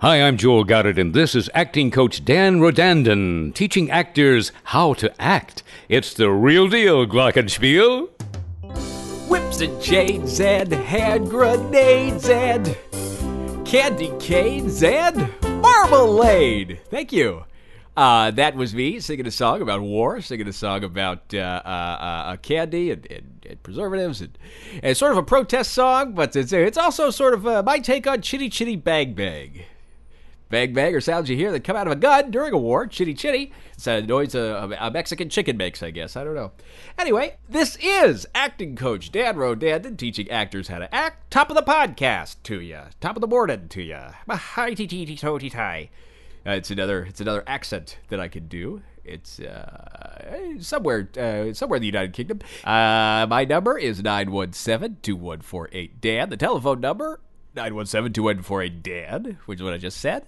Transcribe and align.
Hi, 0.00 0.22
I'm 0.22 0.36
Joel 0.36 0.62
Goddard, 0.62 0.96
and 0.96 1.12
this 1.12 1.34
is 1.34 1.50
acting 1.54 1.90
coach 1.90 2.24
Dan 2.24 2.60
Rodanden 2.60 3.52
teaching 3.52 3.90
actors 3.90 4.52
how 4.62 4.94
to 4.94 5.12
act. 5.20 5.64
It's 5.88 6.14
the 6.14 6.30
real 6.30 6.68
deal, 6.68 7.04
Glockenspiel. 7.04 8.08
Whips 9.28 9.60
and 9.60 9.82
chains 9.82 10.38
and 10.40 10.72
hand 10.72 11.28
grenades 11.28 12.28
and 12.28 12.76
candy 13.66 14.12
canes 14.20 14.84
and 14.84 15.34
marmalade. 15.42 16.78
Thank 16.90 17.12
you. 17.12 17.42
Uh, 17.96 18.30
that 18.30 18.54
was 18.54 18.76
me 18.76 19.00
singing 19.00 19.26
a 19.26 19.32
song 19.32 19.62
about 19.62 19.80
war, 19.80 20.20
singing 20.20 20.46
a 20.46 20.52
song 20.52 20.84
about 20.84 21.34
uh, 21.34 21.60
uh, 21.64 21.68
uh, 21.68 22.36
candy 22.36 22.92
and, 22.92 23.04
and, 23.10 23.44
and 23.50 23.62
preservatives, 23.64 24.20
and, 24.20 24.38
and 24.80 24.96
sort 24.96 25.10
of 25.10 25.18
a 25.18 25.24
protest 25.24 25.72
song, 25.72 26.12
but 26.12 26.36
it's, 26.36 26.52
it's 26.52 26.78
also 26.78 27.10
sort 27.10 27.34
of 27.34 27.44
uh, 27.48 27.64
my 27.64 27.80
take 27.80 28.06
on 28.06 28.22
Chitty 28.22 28.48
Chitty 28.48 28.76
Bang 28.76 29.14
Bang. 29.14 29.64
Bang 30.50 30.72
bang 30.72 30.94
are 30.94 31.00
sounds 31.00 31.28
you 31.28 31.36
hear 31.36 31.52
that 31.52 31.62
come 31.62 31.76
out 31.76 31.86
of 31.86 31.92
a 31.92 31.96
gun 31.96 32.30
during 32.30 32.54
a 32.54 32.58
war. 32.58 32.86
Chitty 32.86 33.12
chitty. 33.12 33.52
It's 33.74 33.86
a 33.86 34.00
noise 34.00 34.34
a, 34.34 34.74
a 34.80 34.90
Mexican 34.90 35.28
chicken 35.28 35.58
makes, 35.58 35.82
I 35.82 35.90
guess. 35.90 36.16
I 36.16 36.24
don't 36.24 36.34
know. 36.34 36.52
Anyway, 36.98 37.36
this 37.50 37.76
is 37.82 38.26
acting 38.34 38.74
coach 38.74 39.12
Dan 39.12 39.36
Rodanden 39.36 39.98
teaching 39.98 40.30
actors 40.30 40.68
how 40.68 40.78
to 40.78 40.94
act. 40.94 41.30
Top 41.30 41.50
of 41.50 41.56
the 41.56 41.62
podcast 41.62 42.36
to 42.44 42.62
you. 42.62 42.80
Top 42.98 43.14
of 43.14 43.20
the 43.20 43.26
morning 43.26 43.68
to 43.68 43.82
you. 43.82 44.00
Hi 44.30 44.72
ti 44.72 44.86
to 44.86 45.38
ti 45.38 45.50
tie. 45.50 45.90
Uh, 46.46 46.52
it's 46.52 46.70
another 46.70 47.02
it's 47.02 47.20
another 47.20 47.44
accent 47.46 47.98
that 48.08 48.18
I 48.18 48.28
can 48.28 48.48
do. 48.48 48.80
It's 49.04 49.40
uh, 49.40 50.56
somewhere 50.60 51.10
uh, 51.18 51.52
somewhere 51.52 51.76
in 51.76 51.82
the 51.82 51.88
United 51.88 52.14
Kingdom. 52.14 52.40
Uh, 52.64 53.26
my 53.28 53.44
number 53.44 53.76
is 53.76 54.00
917-2148 54.00 55.90
Dan. 56.00 56.30
The 56.30 56.38
telephone 56.38 56.80
number 56.80 57.20
917-2148 57.54 58.82
Dan, 58.82 59.36
which 59.44 59.58
is 59.58 59.62
what 59.62 59.74
I 59.74 59.78
just 59.78 59.98
said 59.98 60.24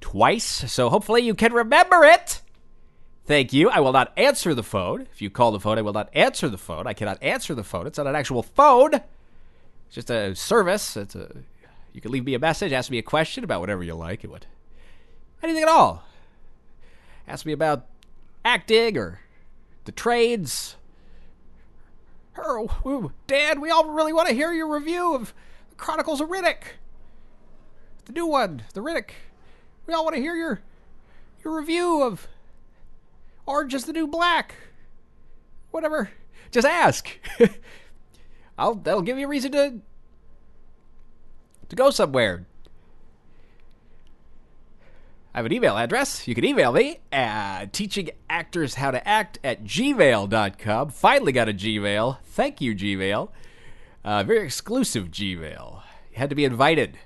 twice, 0.00 0.72
so 0.72 0.88
hopefully 0.88 1.22
you 1.22 1.34
can 1.34 1.52
remember 1.52 2.04
it. 2.04 2.40
Thank 3.26 3.52
you. 3.52 3.70
I 3.70 3.80
will 3.80 3.92
not 3.92 4.12
answer 4.16 4.54
the 4.54 4.62
phone. 4.62 5.02
If 5.12 5.22
you 5.22 5.30
call 5.30 5.52
the 5.52 5.60
phone, 5.60 5.78
I 5.78 5.82
will 5.82 5.92
not 5.92 6.10
answer 6.14 6.48
the 6.48 6.58
phone. 6.58 6.86
I 6.86 6.94
cannot 6.94 7.22
answer 7.22 7.54
the 7.54 7.62
phone. 7.62 7.86
It's 7.86 7.98
not 7.98 8.06
an 8.06 8.16
actual 8.16 8.42
phone. 8.42 8.94
It's 8.94 9.94
just 9.94 10.10
a 10.10 10.34
service. 10.34 10.96
It's 10.96 11.14
a 11.14 11.30
you 11.92 12.00
can 12.00 12.12
leave 12.12 12.24
me 12.24 12.34
a 12.34 12.38
message, 12.38 12.72
ask 12.72 12.90
me 12.90 12.98
a 12.98 13.02
question 13.02 13.44
about 13.44 13.60
whatever 13.60 13.82
you 13.82 13.94
like. 13.94 14.24
It 14.24 14.30
would 14.30 14.46
anything 15.42 15.62
at 15.62 15.68
all. 15.68 16.04
Ask 17.26 17.46
me 17.46 17.52
about 17.52 17.86
acting 18.44 18.96
or 18.96 19.20
the 19.84 19.92
trades. 19.92 20.76
Or, 22.36 23.12
Dad, 23.26 23.58
we 23.58 23.70
all 23.70 23.90
really 23.90 24.12
want 24.12 24.28
to 24.28 24.34
hear 24.34 24.52
your 24.52 24.72
review 24.72 25.14
of 25.14 25.34
Chronicles 25.76 26.20
of 26.20 26.28
Riddick. 26.28 26.62
The 28.06 28.12
new 28.12 28.26
one, 28.26 28.62
the 28.72 28.80
Riddick 28.80 29.10
we 29.90 29.94
all 29.94 30.04
want 30.04 30.14
to 30.14 30.22
hear 30.22 30.36
your 30.36 30.60
your 31.42 31.58
review 31.58 32.04
of 32.04 32.28
Orange 33.44 33.74
is 33.74 33.86
the 33.86 33.92
New 33.92 34.06
Black. 34.06 34.54
Whatever. 35.72 36.10
Just 36.52 36.64
ask. 36.64 37.10
I'll 38.58 38.76
that'll 38.76 39.02
give 39.02 39.18
you 39.18 39.26
a 39.26 39.28
reason 39.28 39.50
to 39.50 39.80
to 41.70 41.76
go 41.76 41.90
somewhere. 41.90 42.46
I 45.34 45.38
have 45.38 45.46
an 45.46 45.52
email 45.52 45.76
address. 45.76 46.28
You 46.28 46.36
can 46.36 46.44
email 46.44 46.70
me 46.70 47.00
at 47.10 47.72
teachingactorsHowToAct 47.72 49.38
at 49.42 49.64
gmail.com. 49.64 50.90
Finally 50.90 51.32
got 51.32 51.48
a 51.48 51.52
Gmail. 51.52 52.18
Thank 52.24 52.60
you, 52.60 52.74
Gmail. 52.74 53.30
Uh, 54.04 54.22
very 54.22 54.44
exclusive 54.44 55.10
Gmail. 55.10 55.82
You 56.12 56.16
had 56.16 56.30
to 56.30 56.36
be 56.36 56.44
invited 56.44 56.98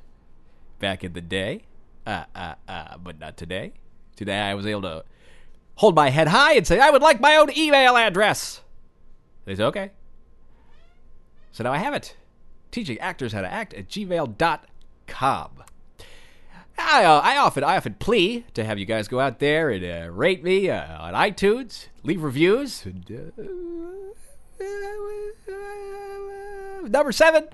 back 0.79 1.05
in 1.05 1.13
the 1.13 1.21
day 1.21 1.65
uh, 2.07 2.25
uh, 2.35 2.55
uh, 2.69 2.99
but 2.99 3.19
not 3.19 3.37
today. 3.37 3.73
Today 4.17 4.39
I 4.39 4.55
was 4.55 4.67
able 4.67 4.83
to 4.83 5.05
hold 5.77 5.95
my 5.95 6.11
head 6.11 6.29
high 6.29 6.55
and 6.55 6.67
say, 6.67 6.79
I 6.79 6.91
would 6.91 7.03
like 7.03 7.21
my 7.21 7.37
own 7.37 7.57
email 7.57 7.97
address. 7.97 8.61
They 9.45 9.55
said, 9.55 9.67
okay. 9.67 9.91
So 11.53 11.65
now 11.65 11.73
I 11.73 11.79
have 11.79 11.95
it. 11.95 12.17
Teaching 12.71 12.99
actors 12.99 13.33
how 13.33 13.43
to 13.43 13.53
act 13.53 13.75
at 13.75 13.89
gmail.com. 13.89 15.51
I, 16.77 17.05
uh, 17.05 17.21
I 17.21 17.37
often 17.37 17.63
I 17.63 17.77
often 17.77 17.95
plea 17.95 18.45
to 18.55 18.65
have 18.65 18.79
you 18.79 18.85
guys 18.85 19.07
go 19.07 19.21
out 19.21 19.39
there 19.39 19.71
and 19.71 19.85
uh, 19.85 20.11
rate 20.11 20.43
me 20.43 20.69
uh, 20.69 21.01
on 21.01 21.15
iTunes, 21.15 21.87
leave 22.03 22.23
reviews. 22.23 22.85
Uh, 22.85 22.91
number 26.89 27.13
seven, 27.13 27.49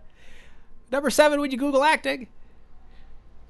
number 0.90 1.10
seven 1.10 1.40
when 1.40 1.50
you 1.50 1.58
Google 1.58 1.84
acting. 1.84 2.28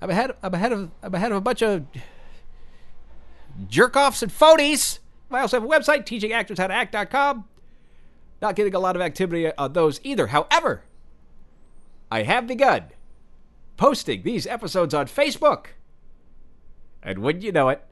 I'm 0.00 0.11
ahead. 0.11 0.33
I'm 0.43 0.55
ahead 0.55 0.72
of. 0.72 0.91
I'm 1.03 1.15
ahead 1.15 1.31
of 1.31 1.38
a 1.38 1.41
bunch 1.41 1.62
of 1.62 1.84
jerk 3.69 3.97
offs 3.97 4.22
and 4.22 4.33
phonies. 4.33 4.99
I 5.31 5.41
also 5.41 5.61
have 5.61 5.69
a 5.69 5.72
website, 5.72 6.05
teachingactorshowtoact.com. 6.06 7.44
Not 8.43 8.56
getting 8.56 8.75
a 8.75 8.78
lot 8.78 8.97
of 8.97 9.03
activity 9.03 9.53
on 9.56 9.72
those 9.75 10.00
either. 10.03 10.28
However, 10.28 10.83
I 12.11 12.22
have 12.22 12.47
begun 12.47 12.84
posting 13.77 14.22
these 14.22 14.47
episodes 14.47 14.94
on 14.94 15.06
Facebook. 15.06 15.66
And 17.03 17.19
wouldn't 17.21 17.44
you 17.44 17.53
know 17.53 17.69
it, 17.69 17.82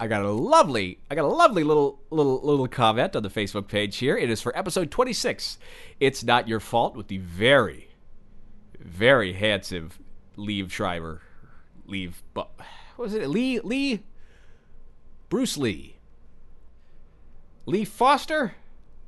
I 0.00 0.06
got 0.06 0.24
a 0.24 0.30
lovely, 0.30 0.98
I 1.10 1.14
got 1.14 1.24
a 1.24 1.28
lovely 1.28 1.62
little 1.62 2.00
little 2.10 2.40
little 2.42 2.66
comment 2.66 3.14
on 3.14 3.22
the 3.22 3.30
Facebook 3.30 3.68
page 3.68 3.98
here. 3.98 4.16
It 4.16 4.30
is 4.30 4.40
for 4.40 4.56
episode 4.58 4.90
26. 4.90 5.58
It's 6.00 6.24
not 6.24 6.48
your 6.48 6.60
fault 6.60 6.96
with 6.96 7.08
the 7.08 7.18
very, 7.18 7.90
very 8.78 9.34
handsome 9.34 9.90
Liev 10.36 10.70
Schreiber, 10.70 11.20
Liev, 11.88 12.14
what 12.32 12.50
was 12.96 13.14
it? 13.14 13.28
Lee, 13.28 13.60
Lee, 13.60 14.02
Bruce 15.28 15.56
Lee, 15.56 15.96
Lee 17.66 17.84
Foster, 17.84 18.54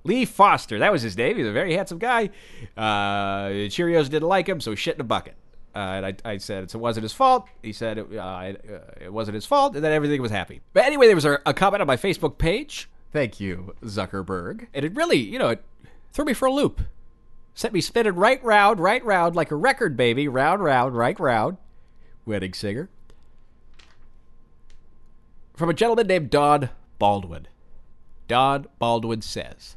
Lee 0.04 0.24
Foster. 0.24 0.78
That 0.78 0.92
was 0.92 1.02
his 1.02 1.16
name. 1.16 1.36
He's 1.36 1.46
a 1.46 1.52
very 1.52 1.74
handsome 1.74 1.98
guy. 1.98 2.30
Uh, 2.76 3.48
Cheerios 3.68 4.10
didn't 4.10 4.28
like 4.28 4.48
him, 4.48 4.60
so 4.60 4.74
shit 4.74 4.96
in 4.96 5.00
a 5.00 5.04
bucket. 5.04 5.34
Uh, 5.74 5.78
and 5.78 6.06
I, 6.06 6.14
I 6.24 6.36
said 6.36 6.62
it 6.64 6.74
wasn't 6.76 7.02
his 7.02 7.12
fault. 7.12 7.48
He 7.62 7.72
said 7.72 7.98
it, 7.98 8.16
uh, 8.16 8.52
it 9.00 9.12
wasn't 9.12 9.34
his 9.34 9.44
fault, 9.44 9.74
and 9.74 9.84
then 9.84 9.92
everything 9.92 10.22
was 10.22 10.30
happy. 10.30 10.60
But 10.72 10.84
anyway, 10.84 11.06
there 11.06 11.16
was 11.16 11.24
a, 11.24 11.40
a 11.46 11.52
comment 11.52 11.80
on 11.80 11.86
my 11.88 11.96
Facebook 11.96 12.38
page. 12.38 12.88
Thank 13.12 13.40
you, 13.40 13.74
Zuckerberg. 13.82 14.68
And 14.72 14.84
it 14.84 14.94
really, 14.94 15.18
you 15.18 15.38
know, 15.38 15.48
it 15.48 15.64
threw 16.12 16.24
me 16.24 16.32
for 16.32 16.46
a 16.46 16.52
loop. 16.52 16.80
Set 17.54 17.72
me 17.72 17.80
spinning 17.80 18.16
right 18.16 18.42
round, 18.42 18.80
right 18.80 19.04
round, 19.04 19.36
like 19.36 19.52
a 19.52 19.56
record 19.56 19.96
baby, 19.96 20.26
round, 20.26 20.62
round, 20.62 20.96
right 20.96 21.18
round. 21.18 21.56
Wedding 22.26 22.52
singer. 22.52 22.90
From 25.54 25.70
a 25.70 25.74
gentleman 25.74 26.08
named 26.08 26.30
Don 26.30 26.70
Baldwin. 26.98 27.46
Don 28.26 28.66
Baldwin 28.78 29.22
says 29.22 29.76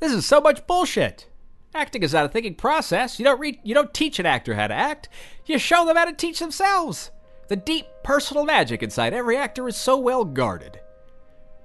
This 0.00 0.12
is 0.12 0.26
so 0.26 0.40
much 0.40 0.66
bullshit. 0.66 1.28
Acting 1.74 2.02
is 2.02 2.14
not 2.14 2.24
a 2.24 2.28
thinking 2.28 2.54
process. 2.54 3.18
You 3.18 3.24
don't 3.24 3.38
re- 3.38 3.60
you 3.62 3.74
don't 3.74 3.94
teach 3.94 4.18
an 4.18 4.26
actor 4.26 4.54
how 4.54 4.66
to 4.66 4.74
act. 4.74 5.08
You 5.44 5.58
show 5.58 5.84
them 5.84 5.96
how 5.96 6.06
to 6.06 6.12
teach 6.12 6.38
themselves. 6.38 7.10
The 7.48 7.56
deep 7.56 7.86
personal 8.02 8.44
magic 8.44 8.82
inside 8.82 9.12
every 9.12 9.36
actor 9.36 9.68
is 9.68 9.76
so 9.76 9.96
well 9.98 10.24
guarded. 10.24 10.80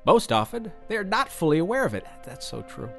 Most 0.06 0.32
often, 0.32 0.72
they 0.90 0.98
are 0.98 1.04
not 1.04 1.30
fully 1.30 1.60
aware 1.60 1.86
of 1.86 1.96
it. 1.96 2.06
That's 2.24 2.46
so 2.46 2.62
true. 2.62 2.90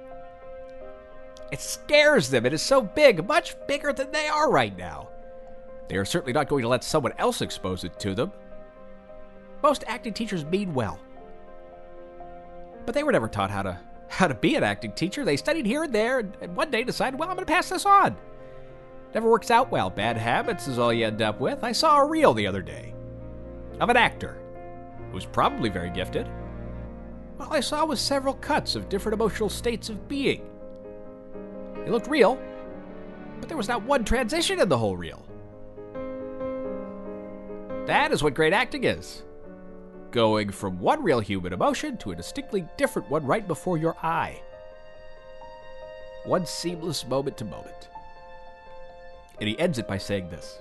It 1.53 1.61
scares 1.61 2.31
them. 2.31 2.47
It 2.47 2.55
is 2.55 2.63
so 2.63 2.81
big, 2.81 3.29
much 3.29 3.55
bigger 3.69 3.93
than 3.93 4.11
they 4.11 4.27
are 4.27 4.51
right 4.51 4.77
now. 4.77 5.11
They 5.89 5.97
are 5.97 6.05
certainly 6.05 6.33
not 6.33 6.49
going 6.49 6.63
to 6.63 6.69
let 6.69 6.83
someone 6.83 7.13
else 7.19 7.43
expose 7.43 7.85
it 7.85 8.01
to 8.01 8.15
them. 8.15 8.33
Most 9.63 9.85
acting 9.87 10.15
teachers 10.15 10.47
mean 10.47 10.73
well. 10.73 10.99
But 12.87 12.95
they 12.95 13.03
were 13.03 13.13
never 13.13 13.29
taught 13.29 13.51
how 13.51 13.63
to 13.63 13.79
how 14.09 14.27
to 14.29 14.35
be 14.35 14.57
an 14.57 14.65
acting 14.65 14.93
teacher. 14.93 15.25
They 15.25 15.37
studied 15.37 15.65
here 15.65 15.85
and 15.85 15.95
there 15.95 16.19
and, 16.19 16.57
one 16.57 16.71
day 16.71 16.85
decided, 16.85 17.19
well, 17.19 17.31
I'm 17.31 17.37
going 17.37 17.47
to 17.47 17.53
pass 17.53 17.71
this 17.71 17.87
on. 17.87 18.17
Never 19.15 19.31
works 19.31 19.51
out 19.51 19.71
well. 19.71 19.89
Bad 19.89 20.17
habits 20.17 20.69
is 20.69 20.79
all 20.79 20.93
you 20.93 21.07
end 21.07 21.23
up 21.23 21.41
with. 21.41 21.65
I 21.65 21.73
saw 21.73 21.99
a 21.99 22.07
reel 22.07 22.35
the 22.35 22.47
other 22.47 22.61
day 22.61 22.95
of 23.81 23.89
an 23.89 23.97
actor 23.97 24.39
who 25.09 25.15
was 25.15 25.25
probably 25.27 25.69
very 25.71 25.91
gifted. 25.91 26.29
All 27.41 27.53
I 27.53 27.61
saw 27.61 27.85
was 27.85 28.01
several 28.01 28.35
cuts 28.35 28.75
of 28.75 28.89
different 28.89 29.15
emotional 29.15 29.49
states 29.49 29.89
of 29.89 30.09
being 30.09 30.47
it 31.87 31.91
looked 31.91 32.09
real, 32.09 32.41
but 33.41 33.49
there 33.49 33.57
was 33.57 33.69
not 33.69 33.83
one 33.83 34.05
transition 34.05 34.61
in 34.61 34.69
the 34.69 34.79
whole 34.79 34.97
reel. 34.97 35.25
That 37.87 38.13
is 38.13 38.23
what 38.23 38.35
great 38.35 38.53
acting 38.53 38.85
is 38.85 39.25
going 40.13 40.51
from 40.51 40.79
one 40.79 41.03
real 41.03 41.21
human 41.21 41.53
emotion 41.53 41.97
to 41.97 42.13
a 42.13 42.15
distinctly 42.15 42.69
different 42.77 43.11
one 43.11 43.27
right 43.27 43.49
before 43.49 43.79
your 43.79 43.97
eye. 44.03 44.41
One 46.25 46.47
seamless 46.47 47.07
moment 47.07 47.37
to 47.39 47.45
moment. 47.45 47.89
And 49.41 49.49
he 49.49 49.59
ends 49.59 49.79
it 49.79 49.89
by 49.89 49.99
saying 49.99 50.29
this 50.29 50.61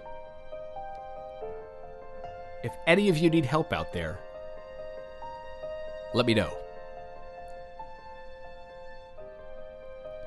If 2.64 2.72
any 2.88 3.10
of 3.10 3.18
you 3.18 3.30
need 3.30 3.46
help 3.46 3.72
out 3.72 3.94
there, 3.94 4.18
let 6.16 6.26
me 6.26 6.34
know. 6.34 6.61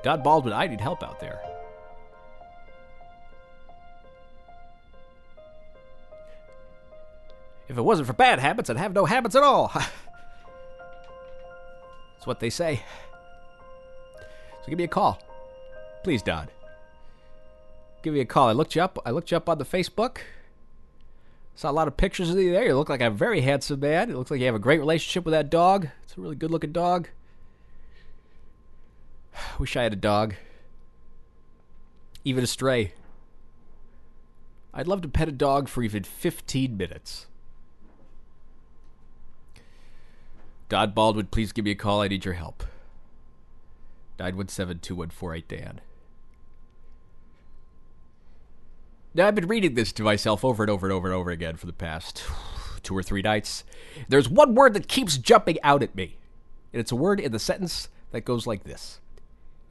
God, 0.05 0.23
Baldwin, 0.23 0.53
I 0.53 0.67
need 0.67 0.79
help 0.79 1.01
out 1.01 1.19
there. 1.19 1.41
If 7.67 7.75
it 7.75 7.81
wasn't 7.81 8.05
for 8.05 8.13
bad 8.13 8.37
habits, 8.37 8.69
I'd 8.69 8.77
have 8.77 8.93
no 8.93 9.05
habits 9.05 9.35
at 9.35 9.41
all. 9.41 9.71
That's 9.73 9.89
what 12.25 12.39
they 12.39 12.51
say. 12.51 12.83
So 14.61 14.67
give 14.69 14.77
me 14.77 14.83
a 14.83 14.87
call. 14.87 15.19
Please, 16.03 16.21
Dodd. 16.21 16.51
Give 18.03 18.13
me 18.13 18.19
a 18.19 18.25
call. 18.25 18.47
I 18.47 18.51
looked 18.51 18.75
you 18.75 18.83
up. 18.83 18.99
I 19.07 19.09
looked 19.09 19.31
you 19.31 19.37
up 19.37 19.49
on 19.49 19.57
the 19.57 19.65
Facebook. 19.65 20.17
Saw 21.55 21.71
a 21.71 21.73
lot 21.73 21.87
of 21.87 21.97
pictures 21.97 22.29
of 22.29 22.37
you 22.37 22.51
there. 22.51 22.67
You 22.67 22.75
look 22.75 22.89
like 22.89 23.01
a 23.01 23.09
very 23.09 23.41
handsome 23.41 23.79
man. 23.79 24.11
It 24.11 24.15
looks 24.15 24.29
like 24.29 24.39
you 24.39 24.45
have 24.45 24.53
a 24.53 24.59
great 24.59 24.77
relationship 24.77 25.25
with 25.25 25.31
that 25.31 25.49
dog. 25.49 25.87
It's 26.03 26.15
a 26.15 26.21
really 26.21 26.35
good 26.35 26.51
looking 26.51 26.73
dog. 26.73 27.09
Wish 29.59 29.75
I 29.75 29.83
had 29.83 29.93
a 29.93 29.97
dog. 29.97 30.35
Even 32.23 32.43
a 32.43 32.47
stray. 32.47 32.93
I'd 34.73 34.87
love 34.87 35.01
to 35.01 35.07
pet 35.07 35.29
a 35.29 35.31
dog 35.31 35.69
for 35.69 35.83
even 35.83 36.03
15 36.03 36.75
minutes. 36.75 37.27
Don 40.67 40.91
Baldwin, 40.91 41.27
please 41.27 41.51
give 41.51 41.63
me 41.63 41.71
a 41.71 41.75
call. 41.75 42.01
I 42.01 42.07
need 42.07 42.25
your 42.25 42.33
help. 42.33 42.63
917 44.19 44.79
2148 44.79 45.47
Dan. 45.47 45.81
Now, 49.13 49.27
I've 49.27 49.35
been 49.35 49.47
reading 49.47 49.75
this 49.75 49.93
to 49.93 50.03
myself 50.03 50.43
over 50.43 50.63
and 50.63 50.69
over 50.69 50.87
and 50.87 50.93
over 50.93 51.07
and 51.07 51.15
over 51.15 51.31
again 51.31 51.55
for 51.55 51.67
the 51.67 51.73
past 51.73 52.23
two 52.83 52.97
or 52.97 53.03
three 53.03 53.21
nights. 53.21 53.63
There's 54.09 54.27
one 54.27 54.55
word 54.55 54.73
that 54.73 54.89
keeps 54.89 55.17
jumping 55.17 55.57
out 55.63 55.83
at 55.83 55.95
me, 55.95 56.17
and 56.73 56.81
it's 56.81 56.91
a 56.91 56.97
word 56.97 57.21
in 57.21 57.31
the 57.31 57.39
sentence 57.39 57.87
that 58.11 58.25
goes 58.25 58.45
like 58.45 58.63
this 58.63 58.99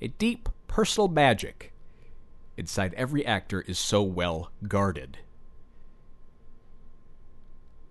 A 0.00 0.08
deep 0.08 0.48
personal 0.66 1.08
magic 1.08 1.72
inside 2.56 2.94
every 2.94 3.24
actor 3.24 3.62
is 3.62 3.78
so 3.78 4.02
well 4.02 4.50
guarded. 4.66 5.18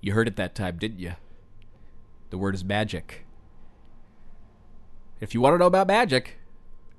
You 0.02 0.14
heard 0.14 0.28
it 0.28 0.36
that 0.36 0.56
time, 0.56 0.78
didn't 0.78 1.00
you? 1.00 1.14
The 2.30 2.38
word 2.38 2.56
is 2.56 2.64
magic. 2.64 3.26
If 5.22 5.34
you 5.34 5.40
want 5.40 5.54
to 5.54 5.58
know 5.58 5.68
about 5.68 5.88
magic, 5.88 6.40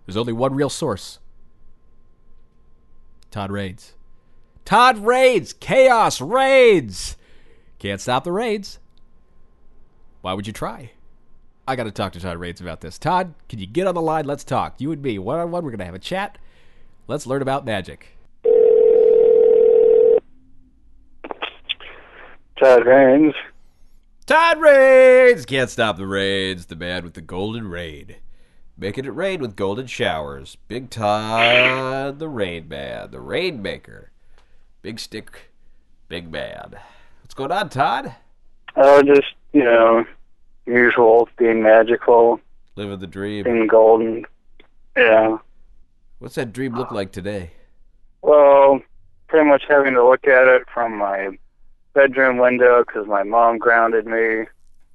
there's 0.07 0.17
only 0.17 0.33
one 0.33 0.55
real 0.55 0.71
source 0.71 1.19
Todd 3.31 3.51
Raids. 3.51 3.95
Todd 4.65 4.99
Raids! 4.99 5.53
Chaos 5.53 6.21
Raids! 6.21 7.17
Can't 7.79 8.01
stop 8.01 8.25
the 8.25 8.33
raids. 8.33 8.79
Why 10.23 10.33
would 10.33 10.47
you 10.47 10.53
try? 10.53 10.93
I 11.67 11.77
got 11.77 11.85
to 11.85 11.91
talk 11.91 12.13
to 12.13 12.21
Todd 12.21 12.37
Raids 12.37 12.61
about 12.61 12.83
this. 12.83 12.99
Todd, 12.99 13.35
can 13.49 13.59
you 13.59 13.67
get 13.67 13.87
on 13.87 13.95
the 13.95 14.03
line? 14.03 14.27
Let's 14.27 14.45
talk. 14.45 14.81
You 14.81 14.93
and 14.93 15.01
me, 15.01 15.19
one 15.19 15.39
on 15.39 15.51
one. 15.51 15.65
We're 15.65 15.71
going 15.71 15.79
to 15.79 15.87
have 15.87 15.95
a 15.95 15.99
chat. 15.99 16.37
Let's 17.07 17.27
learn 17.27 17.43
about 17.43 17.65
magic. 17.65 18.09
Todd 22.59 22.87
Rains. 22.87 23.35
Todd 24.27 24.59
Raids! 24.59 25.45
Can't 25.45 25.69
stop 25.69 25.97
the 25.97 26.07
raids. 26.07 26.67
The 26.67 26.77
man 26.77 27.05
with 27.05 27.15
the 27.15 27.21
golden 27.21 27.69
raid. 27.69 28.17
Making 28.77 29.05
it 29.05 29.15
rain 29.15 29.41
with 29.41 29.55
golden 29.55 29.87
showers. 29.87 30.57
Big 30.67 30.91
Todd, 30.91 32.19
the 32.19 32.29
rain 32.29 32.69
man, 32.69 33.11
the 33.11 33.21
rain 33.21 33.63
maker. 33.63 34.11
Big 34.83 34.99
stick, 34.99 35.53
big 36.09 36.31
man. 36.31 36.75
What's 37.23 37.35
going 37.35 37.53
on, 37.53 37.69
Todd? 37.69 38.15
Oh, 38.77 39.03
just, 39.03 39.35
you 39.53 39.63
know, 39.63 40.05
usual, 40.67 41.29
being 41.37 41.63
magical, 41.63 42.41
Living 42.77 42.99
the 42.99 43.07
dream. 43.07 43.45
being 43.45 43.67
golden. 43.67 44.25
Yeah. 44.97 45.39
What's 46.19 46.35
that 46.37 46.53
dream 46.53 46.75
look 46.77 46.91
like 46.91 47.13
today? 47.13 47.51
Well, 48.23 48.81
pretty 49.29 49.49
much 49.49 49.65
having 49.69 49.95
to 49.95 50.07
look 50.09 50.27
at 50.27 50.47
it 50.49 50.63
from 50.73 50.97
my 50.97 51.37
bedroom 51.93 52.39
window 52.39 52.83
because 52.87 53.07
my 53.07 53.23
mom 53.23 53.59
grounded 53.59 54.07
me 54.07 54.45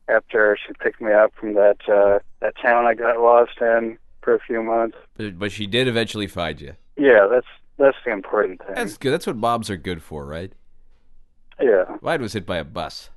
after 0.08 0.58
she 0.66 0.74
picked 0.82 1.00
me 1.02 1.12
up 1.14 1.32
from 1.40 1.54
that 1.54 1.78
uh, 1.88 2.20
that 2.42 2.56
town 2.62 2.86
I 2.86 2.96
got 2.96 3.20
lost 3.22 3.52
in 3.62 3.98
for 4.22 4.34
a 4.34 4.40
few 4.40 4.64
months. 4.64 4.98
But, 5.16 5.38
but 5.38 5.52
she 5.52 5.68
did 5.68 5.88
eventually 5.88 6.28
find 6.28 6.60
you. 6.60 6.76
Yeah, 6.98 7.28
that's 7.30 7.48
that's 7.78 7.98
the 8.04 8.12
important 8.12 8.60
thing. 8.66 8.76
That's 8.76 8.98
good. 8.98 9.12
That's 9.12 9.28
what 9.28 9.36
moms 9.38 9.70
are 9.70 9.78
good 9.78 10.02
for, 10.02 10.26
right? 10.26 10.52
yeah. 11.62 11.84
Mine 12.02 12.22
was 12.22 12.34
hit 12.34 12.46
by 12.46 12.58
a 12.58 12.64
bus. 12.64 13.10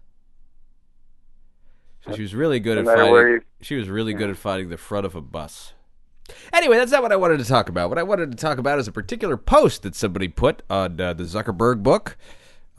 So 2.04 2.14
she 2.16 2.22
was 2.22 2.34
really 2.34 2.58
good 2.60 2.78
at 2.78 2.84
No 2.84 2.90
matter 2.90 3.02
finding. 3.04 3.32
you- 3.34 3.40
She 3.60 3.76
was 3.76 3.88
really 3.88 4.12
good 4.14 4.30
at 4.30 4.36
finding 4.36 4.68
the 4.70 4.76
front 4.76 5.06
of 5.06 5.14
a 5.14 5.20
bus. 5.20 5.72
Anyway, 6.52 6.76
that's 6.76 6.90
not 6.92 7.02
what 7.02 7.12
I 7.12 7.16
wanted 7.16 7.38
to 7.38 7.44
talk 7.44 7.68
about. 7.68 7.88
What 7.90 7.98
I 7.98 8.02
wanted 8.02 8.30
to 8.30 8.36
talk 8.36 8.58
about 8.58 8.78
is 8.78 8.88
a 8.88 8.92
particular 8.92 9.36
post 9.36 9.82
that 9.82 9.94
somebody 9.94 10.28
put 10.28 10.62
on 10.70 11.00
uh, 11.00 11.12
the 11.12 11.24
Zuckerberg 11.24 11.82
book 11.82 12.16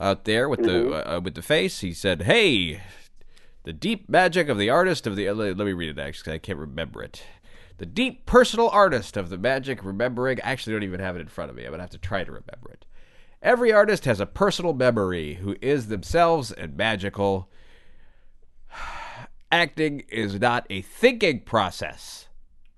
out 0.00 0.24
there 0.24 0.48
with 0.48 0.62
the 0.62 1.10
uh, 1.10 1.20
with 1.20 1.34
the 1.34 1.42
face. 1.42 1.80
He 1.80 1.92
said, 1.92 2.22
"Hey, 2.22 2.80
the 3.62 3.72
deep 3.72 4.08
magic 4.08 4.48
of 4.48 4.58
the 4.58 4.70
artist 4.70 5.06
of 5.06 5.14
the." 5.16 5.28
uh, 5.28 5.34
Let, 5.34 5.56
me 5.58 5.72
read 5.72 5.90
it 5.90 6.00
actually. 6.00 6.34
I 6.34 6.38
can't 6.38 6.58
remember 6.58 7.02
it. 7.02 7.22
The 7.78 7.86
deep 7.86 8.26
personal 8.26 8.68
artist 8.70 9.16
of 9.16 9.28
the 9.30 9.38
magic 9.38 9.84
remembering. 9.84 10.40
I 10.42 10.50
actually 10.52 10.72
don't 10.74 10.82
even 10.84 11.00
have 11.00 11.16
it 11.16 11.20
in 11.20 11.28
front 11.28 11.50
of 11.50 11.56
me. 11.56 11.64
I'm 11.64 11.70
gonna 11.70 11.82
have 11.82 11.90
to 11.90 11.98
try 11.98 12.24
to 12.24 12.30
remember 12.32 12.70
it. 12.72 12.84
Every 13.42 13.72
artist 13.72 14.04
has 14.06 14.20
a 14.20 14.26
personal 14.26 14.72
memory 14.72 15.34
who 15.34 15.54
is 15.62 15.88
themselves 15.88 16.50
and 16.50 16.76
magical. 16.76 17.48
Acting 19.54 20.00
is 20.08 20.40
not 20.40 20.66
a 20.68 20.82
thinking 20.82 21.38
process. 21.38 22.26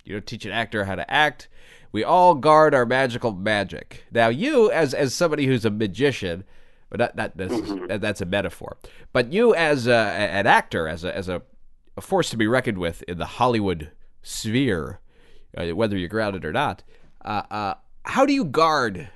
You 0.04 0.12
don't 0.12 0.26
teach 0.26 0.44
an 0.44 0.52
actor 0.52 0.84
how 0.84 0.94
to 0.94 1.10
act. 1.10 1.48
We 1.90 2.04
all 2.04 2.34
guard 2.34 2.74
our 2.74 2.84
magical 2.84 3.32
magic. 3.32 4.04
Now, 4.12 4.28
you, 4.28 4.70
as 4.70 4.92
as 4.92 5.14
somebody 5.14 5.46
who's 5.46 5.64
a 5.64 5.70
magician, 5.70 6.44
but 6.90 7.00
not 7.00 7.16
not 7.16 7.34
this 7.38 7.50
is, 7.50 7.72
that's 7.98 8.20
a 8.20 8.26
metaphor. 8.26 8.76
But 9.14 9.32
you, 9.32 9.54
as 9.54 9.86
a, 9.86 9.94
an 9.94 10.46
actor, 10.46 10.86
as 10.86 11.02
a 11.02 11.16
as 11.16 11.30
a, 11.30 11.40
a 11.96 12.02
force 12.02 12.28
to 12.28 12.36
be 12.36 12.46
reckoned 12.46 12.76
with 12.76 13.02
in 13.04 13.16
the 13.16 13.24
Hollywood 13.24 13.90
sphere, 14.22 15.00
uh, 15.56 15.68
whether 15.68 15.96
you're 15.96 16.10
grounded 16.10 16.44
or 16.44 16.52
not, 16.52 16.82
uh, 17.24 17.42
uh, 17.50 17.74
how 18.04 18.26
do 18.26 18.34
you 18.34 18.44
guard 18.44 19.08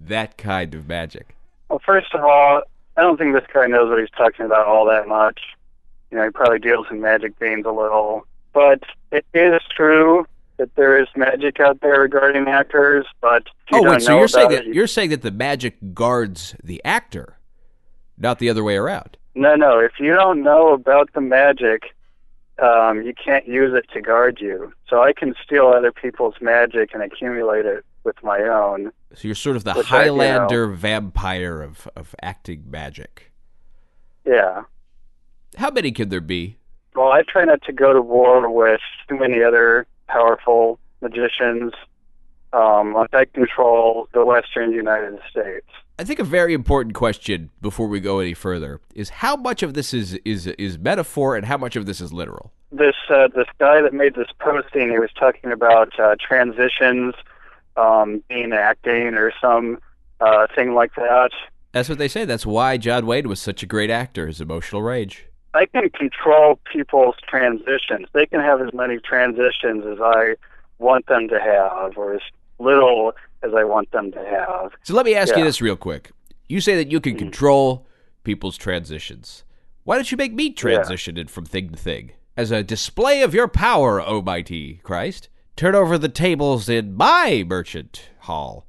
that 0.00 0.38
kind 0.38 0.74
of 0.74 0.88
magic? 0.88 1.36
Well, 1.68 1.82
first 1.84 2.14
of 2.14 2.22
all, 2.22 2.62
I 2.96 3.02
don't 3.02 3.18
think 3.18 3.34
this 3.34 3.44
guy 3.52 3.66
knows 3.66 3.90
what 3.90 3.98
he's 3.98 4.08
talking 4.16 4.46
about 4.46 4.66
all 4.66 4.86
that 4.86 5.06
much. 5.06 5.38
You 6.14 6.20
know, 6.20 6.26
he 6.26 6.30
probably 6.30 6.60
deals 6.60 6.86
in 6.92 7.00
magic 7.00 7.36
beans 7.40 7.66
a 7.66 7.72
little. 7.72 8.24
But 8.52 8.84
it 9.10 9.26
is 9.34 9.60
true 9.74 10.24
that 10.58 10.72
there 10.76 10.96
is 10.96 11.08
magic 11.16 11.58
out 11.58 11.80
there 11.80 12.02
regarding 12.02 12.46
actors, 12.46 13.04
but 13.20 13.48
oh, 13.72 13.82
wait, 13.82 14.00
so 14.00 14.16
you're 14.16 14.28
saying 14.28 14.50
that 14.50 14.64
it, 14.64 14.72
you're 14.74 14.86
saying 14.86 15.10
that 15.10 15.22
the 15.22 15.32
magic 15.32 15.74
guards 15.92 16.54
the 16.62 16.80
actor, 16.84 17.36
not 18.16 18.38
the 18.38 18.48
other 18.48 18.62
way 18.62 18.76
around. 18.76 19.16
No, 19.34 19.56
no. 19.56 19.80
If 19.80 19.98
you 19.98 20.14
don't 20.14 20.44
know 20.44 20.72
about 20.72 21.12
the 21.14 21.20
magic, 21.20 21.96
um, 22.62 23.02
you 23.02 23.12
can't 23.12 23.48
use 23.48 23.74
it 23.74 23.86
to 23.92 24.00
guard 24.00 24.38
you. 24.40 24.72
So 24.88 25.02
I 25.02 25.12
can 25.12 25.34
steal 25.44 25.66
other 25.66 25.90
people's 25.90 26.36
magic 26.40 26.94
and 26.94 27.02
accumulate 27.02 27.66
it 27.66 27.84
with 28.04 28.22
my 28.22 28.38
own. 28.42 28.92
So 29.14 29.26
you're 29.26 29.34
sort 29.34 29.56
of 29.56 29.64
the 29.64 29.72
Which 29.74 29.90
I- 29.90 30.04
you 30.04 30.12
know- 30.12 30.18
Highlander 30.20 30.68
vampire 30.68 31.60
of, 31.60 31.88
of 31.96 32.14
acting 32.22 32.66
magic. 32.70 33.32
Yeah. 34.24 34.62
How 35.56 35.70
many 35.70 35.92
can 35.92 36.08
there 36.08 36.20
be? 36.20 36.58
Well, 36.94 37.08
I 37.08 37.22
try 37.26 37.44
not 37.44 37.62
to 37.62 37.72
go 37.72 37.92
to 37.92 38.00
war 38.00 38.50
with 38.50 38.80
too 39.08 39.18
many 39.18 39.42
other 39.42 39.86
powerful 40.08 40.78
magicians. 41.00 41.72
Um, 42.52 42.96
I 43.12 43.24
control 43.24 44.08
the 44.14 44.24
Western 44.24 44.72
United 44.72 45.18
States. 45.28 45.66
I 45.98 46.04
think 46.04 46.18
a 46.18 46.24
very 46.24 46.54
important 46.54 46.94
question 46.94 47.50
before 47.60 47.88
we 47.88 48.00
go 48.00 48.20
any 48.20 48.34
further 48.34 48.80
is 48.94 49.08
how 49.10 49.36
much 49.36 49.62
of 49.62 49.74
this 49.74 49.92
is 49.94 50.14
is 50.24 50.46
is 50.46 50.78
metaphor 50.78 51.36
and 51.36 51.46
how 51.46 51.56
much 51.56 51.76
of 51.76 51.86
this 51.86 52.00
is 52.00 52.12
literal. 52.12 52.52
This 52.70 52.94
uh, 53.08 53.28
this 53.34 53.46
guy 53.58 53.80
that 53.80 53.92
made 53.92 54.14
this 54.14 54.28
posting, 54.40 54.90
he 54.90 54.98
was 54.98 55.10
talking 55.18 55.52
about 55.52 55.98
uh, 55.98 56.16
transitions, 56.20 57.14
um, 57.76 58.22
being 58.28 58.52
acting 58.52 59.14
or 59.14 59.32
some 59.40 59.78
uh, 60.20 60.46
thing 60.54 60.74
like 60.74 60.94
that. 60.96 61.30
That's 61.72 61.88
what 61.88 61.98
they 61.98 62.08
say. 62.08 62.24
That's 62.24 62.46
why 62.46 62.76
John 62.76 63.06
Wayne 63.06 63.28
was 63.28 63.40
such 63.40 63.62
a 63.62 63.66
great 63.66 63.90
actor. 63.90 64.28
His 64.28 64.40
emotional 64.40 64.82
rage. 64.82 65.26
I 65.54 65.66
can 65.66 65.88
control 65.90 66.58
people's 66.70 67.14
transitions. 67.28 68.08
They 68.12 68.26
can 68.26 68.40
have 68.40 68.60
as 68.60 68.74
many 68.74 68.98
transitions 68.98 69.84
as 69.86 69.98
I 70.02 70.34
want 70.78 71.06
them 71.06 71.28
to 71.28 71.40
have, 71.40 71.96
or 71.96 72.14
as 72.14 72.20
little 72.58 73.12
as 73.42 73.52
I 73.54 73.62
want 73.64 73.92
them 73.92 74.10
to 74.12 74.18
have. 74.18 74.72
So 74.82 74.94
let 74.94 75.06
me 75.06 75.14
ask 75.14 75.36
you 75.36 75.44
this 75.44 75.60
real 75.60 75.76
quick. 75.76 76.10
You 76.48 76.60
say 76.60 76.76
that 76.76 76.90
you 76.90 77.00
can 77.00 77.16
control 77.16 77.86
people's 78.24 78.56
transitions. 78.56 79.44
Why 79.84 79.96
don't 79.96 80.10
you 80.10 80.16
make 80.16 80.32
me 80.32 80.50
transition 80.50 81.16
it 81.16 81.30
from 81.30 81.46
thing 81.46 81.70
to 81.70 81.76
thing? 81.76 82.12
As 82.36 82.50
a 82.50 82.64
display 82.64 83.22
of 83.22 83.32
your 83.32 83.46
power, 83.46 84.02
O 84.02 84.20
mighty 84.20 84.80
Christ, 84.82 85.28
turn 85.56 85.74
over 85.74 85.96
the 85.96 86.08
tables 86.08 86.68
in 86.68 86.94
my 86.94 87.44
merchant 87.46 88.08
hall. 88.20 88.66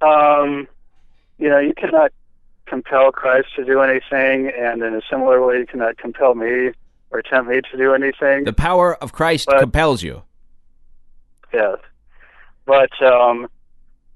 Um, 0.00 0.66
you 1.38 1.48
know, 1.48 1.60
you 1.60 1.74
cannot 1.76 2.12
compel 2.66 3.12
Christ 3.12 3.48
to 3.56 3.64
do 3.64 3.80
anything, 3.80 4.50
and 4.56 4.82
in 4.82 4.94
a 4.94 5.00
similar 5.10 5.44
way, 5.44 5.58
you 5.58 5.66
cannot 5.66 5.96
compel 5.98 6.34
me 6.34 6.70
or 7.10 7.22
tempt 7.22 7.50
me 7.50 7.60
to 7.70 7.76
do 7.76 7.94
anything. 7.94 8.44
The 8.44 8.52
power 8.52 8.96
of 9.02 9.12
Christ 9.12 9.46
But- 9.46 9.60
compels 9.60 10.02
you. 10.02 10.22
Yes. 11.52 11.78
But 12.66 12.90
um 13.02 13.48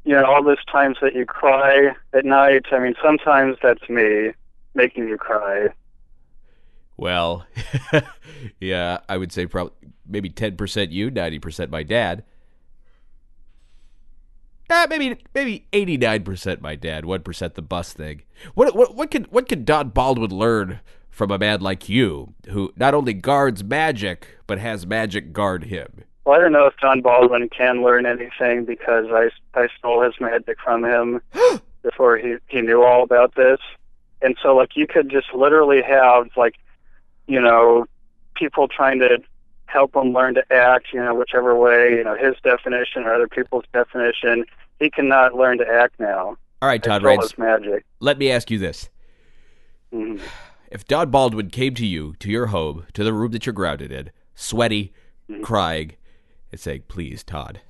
you 0.04 0.14
know, 0.14 0.24
all 0.24 0.42
those 0.42 0.64
times 0.64 0.96
that 1.02 1.14
you 1.14 1.26
cry 1.26 1.94
at 2.14 2.24
night, 2.24 2.64
I 2.72 2.78
mean 2.78 2.94
sometimes 3.02 3.56
that's 3.62 3.88
me 3.88 4.32
making 4.74 5.06
you 5.08 5.16
cry. 5.18 5.68
Well, 6.96 7.46
yeah, 8.60 8.98
I 9.08 9.16
would 9.18 9.30
say 9.32 9.46
probably 9.46 9.72
maybe 10.06 10.30
10% 10.30 10.90
you, 10.90 11.10
90% 11.10 11.70
my 11.70 11.82
dad. 11.84 12.24
Uh, 14.70 14.86
maybe 14.90 15.16
maybe 15.34 15.66
89% 15.72 16.60
my 16.60 16.76
dad, 16.76 17.04
1% 17.04 17.54
the 17.54 17.62
bus 17.62 17.92
thing. 17.92 18.22
What 18.54 18.74
what 18.76 18.94
what 18.94 19.10
could 19.10 19.30
what 19.32 19.48
could 19.48 19.64
Don 19.64 19.90
Baldwin 19.90 20.30
learn 20.30 20.80
from 21.10 21.30
a 21.30 21.38
man 21.38 21.60
like 21.60 21.88
you 21.88 22.34
who 22.48 22.72
not 22.76 22.94
only 22.94 23.14
guards 23.14 23.64
magic 23.64 24.28
but 24.46 24.58
has 24.58 24.86
magic 24.86 25.32
guard 25.32 25.64
him? 25.64 26.04
Well, 26.28 26.36
I 26.36 26.42
don't 26.42 26.52
know 26.52 26.66
if 26.66 26.76
Don 26.76 27.00
Baldwin 27.00 27.48
can 27.48 27.82
learn 27.82 28.04
anything 28.04 28.66
because 28.66 29.06
I, 29.10 29.30
I 29.58 29.68
stole 29.78 30.02
his 30.02 30.12
magic 30.20 30.58
from 30.62 30.84
him 30.84 31.22
before 31.82 32.18
he, 32.18 32.36
he 32.48 32.60
knew 32.60 32.82
all 32.82 33.02
about 33.02 33.34
this. 33.34 33.58
And 34.20 34.36
so, 34.42 34.54
like, 34.54 34.76
you 34.76 34.86
could 34.86 35.08
just 35.08 35.32
literally 35.32 35.80
have, 35.80 36.26
like, 36.36 36.56
you 37.26 37.40
know, 37.40 37.86
people 38.34 38.68
trying 38.68 38.98
to 38.98 39.20
help 39.68 39.94
him 39.94 40.12
learn 40.12 40.34
to 40.34 40.52
act, 40.52 40.86
you 40.92 41.00
know, 41.00 41.14
whichever 41.14 41.54
way, 41.54 41.90
you 41.96 42.04
know, 42.04 42.16
his 42.16 42.34
definition 42.42 43.04
or 43.04 43.14
other 43.14 43.28
people's 43.28 43.64
definition. 43.72 44.44
He 44.80 44.90
cannot 44.90 45.34
learn 45.34 45.58
to 45.58 45.68
act 45.68 46.00
now. 46.00 46.36
All 46.60 46.68
right, 46.68 46.82
Todd 46.82 47.02
magic. 47.38 47.84
let 48.00 48.18
me 48.18 48.30
ask 48.30 48.50
you 48.50 48.58
this. 48.58 48.88
Mhm. 49.92 50.20
If 50.70 50.86
Don 50.86 51.10
Baldwin 51.10 51.50
came 51.50 51.74
to 51.74 51.86
you, 51.86 52.14
to 52.18 52.30
your 52.30 52.46
home, 52.46 52.86
to 52.94 53.04
the 53.04 53.12
room 53.12 53.30
that 53.32 53.46
you're 53.46 53.52
grounded 53.52 53.92
in, 53.92 54.10
sweaty, 54.34 54.92
crying, 55.42 55.92
and 56.50 56.60
saying, 56.60 56.84
"Please, 56.88 57.22
Todd, 57.22 57.60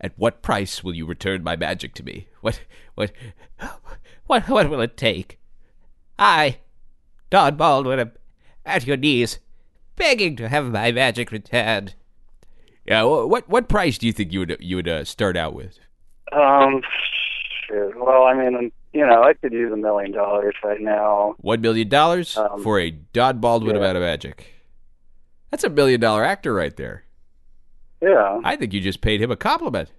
at 0.00 0.12
what 0.16 0.42
price 0.42 0.84
will 0.84 0.94
you 0.94 1.06
return 1.06 1.42
my 1.42 1.56
magic 1.56 1.94
to 1.94 2.02
me? 2.02 2.28
What, 2.40 2.60
what, 2.94 3.12
what, 4.26 4.48
what 4.48 4.70
will 4.70 4.80
it 4.80 4.96
take? 4.96 5.38
I, 6.18 6.58
Don 7.30 7.56
Baldwin, 7.56 7.98
am 7.98 8.12
at 8.64 8.86
your 8.86 8.96
knees, 8.96 9.38
begging 9.98 10.36
to 10.36 10.48
have 10.48 10.66
my 10.70 10.92
magic 10.92 11.30
returned." 11.30 11.94
Yeah, 12.86 13.02
wh- 13.02 13.28
what 13.28 13.48
what 13.48 13.68
price 13.68 13.98
do 13.98 14.06
you 14.06 14.12
think 14.12 14.32
you 14.32 14.40
would 14.40 14.56
you 14.60 14.76
would 14.76 14.88
uh, 14.88 15.04
start 15.04 15.36
out 15.36 15.54
with? 15.54 15.78
Um, 16.32 16.82
shit. 17.66 17.96
Well, 17.98 18.22
I 18.24 18.34
mean, 18.34 18.72
you 18.92 19.06
know, 19.06 19.22
I 19.22 19.34
could 19.34 19.52
use 19.52 19.72
a 19.72 19.76
million 19.76 20.12
dollars 20.12 20.54
right 20.64 20.80
now. 20.80 21.34
One 21.38 21.60
million 21.60 21.88
dollars 21.88 22.36
Um, 22.36 22.62
for 22.62 22.80
a 22.80 22.90
Don 22.90 23.40
Baldwin 23.40 23.74
yeah. 23.76 23.80
amount 23.82 23.96
of 23.96 24.02
magic. 24.02 24.54
That's 25.50 25.64
a 25.64 25.70
million 25.70 26.00
dollar 26.00 26.24
actor 26.24 26.52
right 26.54 26.76
there. 26.76 27.04
Yeah. 28.00 28.40
I 28.44 28.56
think 28.56 28.72
you 28.72 28.80
just 28.80 29.00
paid 29.00 29.20
him 29.20 29.30
a 29.30 29.36
compliment. 29.36 29.90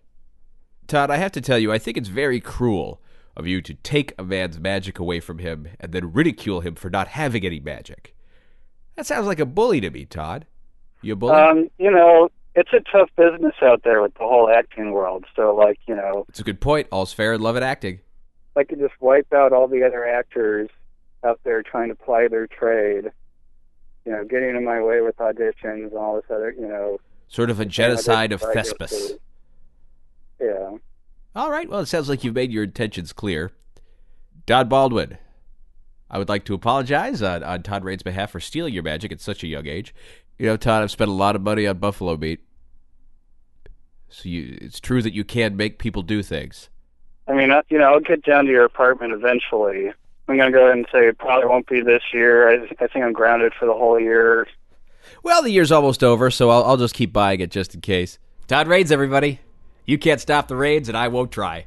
Todd, 0.88 1.12
I 1.12 1.18
have 1.18 1.32
to 1.34 1.42
tell 1.42 1.60
you, 1.60 1.72
I 1.72 1.78
think 1.78 1.98
it's 1.98 2.08
very 2.10 2.40
cruel 2.40 3.02
of 3.36 3.46
you 3.46 3.62
to 3.62 3.74
take 3.76 4.14
a 4.18 4.24
man's 4.24 4.60
magic 4.60 5.00
away 5.00 5.20
from 5.20 5.40
him 5.40 5.68
and 5.80 5.92
then 5.92 6.14
ridicule 6.14 6.62
him 6.62 6.76
for 6.76 6.90
not 6.90 7.10
having 7.10 7.46
any 7.46 7.60
magic. 7.60 8.16
That 9.00 9.06
sounds 9.06 9.28
like 9.28 9.40
a 9.40 9.46
bully 9.46 9.80
to 9.80 9.90
me, 9.90 10.04
Todd. 10.04 10.46
You 11.02 11.14
a 11.14 11.16
bully? 11.16 11.34
Um, 11.34 11.70
you 11.78 11.90
know, 11.90 12.28
it's 12.54 12.74
a 12.74 12.82
tough 12.92 13.10
business 13.16 13.54
out 13.62 13.84
there 13.84 14.02
with 14.02 14.14
the 14.16 14.26
whole 14.26 14.50
acting 14.50 14.92
world. 14.92 15.24
So, 15.38 15.56
like, 15.56 15.80
you 15.88 15.96
know, 15.96 16.26
it's 16.28 16.42
a 16.42 16.44
good 16.44 16.60
point. 16.60 16.90
All's 16.92 17.14
fair 17.14 17.32
in 17.32 17.40
love 17.40 17.56
and 17.56 17.64
acting. 17.64 18.02
I 18.58 18.66
could 18.66 18.78
just 18.78 18.96
wipe 19.00 19.32
out 19.32 19.54
all 19.54 19.70
the 19.70 19.86
other 19.86 20.06
actors 20.06 20.70
out 21.24 21.40
there 21.46 21.64
trying 21.64 21.88
to 21.88 21.96
ply 21.96 22.28
their 22.28 22.46
trade. 22.46 23.10
You 24.04 24.12
know, 24.12 24.26
getting 24.26 24.50
in 24.50 24.66
my 24.66 24.82
way 24.82 25.00
with 25.00 25.16
auditions 25.16 25.88
and 25.88 25.94
all 25.94 26.16
this 26.16 26.30
other, 26.30 26.54
you 26.60 26.68
know. 26.68 27.00
Sort 27.30 27.50
of 27.50 27.62
a 27.62 27.66
genocide 27.66 28.34
of 28.34 28.42
Thespis. 28.42 29.14
Yeah. 30.42 30.72
All 31.38 31.50
right. 31.50 31.70
Well, 31.70 31.80
it 31.80 31.86
sounds 31.86 32.10
like 32.10 32.26
you've 32.26 32.36
made 32.36 32.52
your 32.52 32.66
intentions 32.66 33.14
clear. 33.14 33.54
Don 34.46 34.68
Baldwin, 34.68 35.20
I 36.10 36.18
would 36.18 36.30
like 36.30 36.44
to 36.46 36.54
apologize 36.54 37.22
on, 37.22 37.44
on 37.44 37.62
Todd 37.64 37.84
Rain's 37.84 38.04
behalf 38.04 38.32
for 38.32 38.40
stealing 38.40 38.74
your 38.74 38.84
magic 38.84 39.12
at 39.12 39.22
such 39.22 39.44
a 39.44 39.48
young 39.48 39.68
age. 39.68 39.94
You 40.38 40.48
know, 40.48 40.58
Todd, 40.58 40.82
I've 40.84 40.92
spent 40.92 41.10
a 41.10 41.14
lot 41.14 41.36
of 41.36 41.42
money 41.42 41.68
on 41.68 41.78
buffalo 41.78 42.18
meat. 42.18 42.42
So 44.10 44.28
you, 44.28 44.58
it's 44.62 44.80
true 44.80 45.02
that 45.04 45.14
you 45.14 45.24
can 45.24 45.56
make 45.56 45.78
people 45.78 46.02
do 46.02 46.24
things. 46.24 46.70
I 47.28 47.34
mean, 47.34 47.52
I- 47.52 47.62
you 47.70 47.78
know, 47.78 47.86
I'll 47.94 48.00
get 48.00 48.24
down 48.24 48.46
to 48.46 48.52
your 48.52 48.66
apartment 48.66 49.14
eventually. 49.14 49.92
I'm 50.28 50.38
going 50.38 50.52
to 50.52 50.58
go 50.58 50.66
ahead 50.66 50.78
and 50.78 50.88
say 50.92 51.08
it 51.08 51.18
probably 51.18 51.48
won't 51.48 51.68
be 51.68 51.82
this 51.82 52.04
year. 52.14 52.50
I, 52.50 52.64
I 52.80 52.88
think 52.88 53.04
I'm 53.06 53.14
grounded 53.14 53.54
for 53.60 53.66
the 53.66 53.74
whole 53.74 54.00
year. 54.00 54.48
Well, 55.24 55.42
the 55.42 55.50
year's 55.52 55.72
almost 55.72 56.04
over, 56.04 56.30
so 56.30 56.50
I'll, 56.50 56.64
I'll 56.64 56.78
just 56.78 56.94
keep 56.94 57.12
buying 57.14 57.40
it 57.40 57.50
just 57.52 57.74
in 57.74 57.82
case. 57.82 58.20
Todd 58.48 58.68
Rains, 58.68 58.92
everybody. 58.92 59.40
You 59.86 59.98
can't 59.98 60.22
stop 60.22 60.48
the 60.48 60.56
raids, 60.56 60.88
and 60.88 60.96
I 60.98 61.08
won't 61.08 61.32
try. 61.32 61.66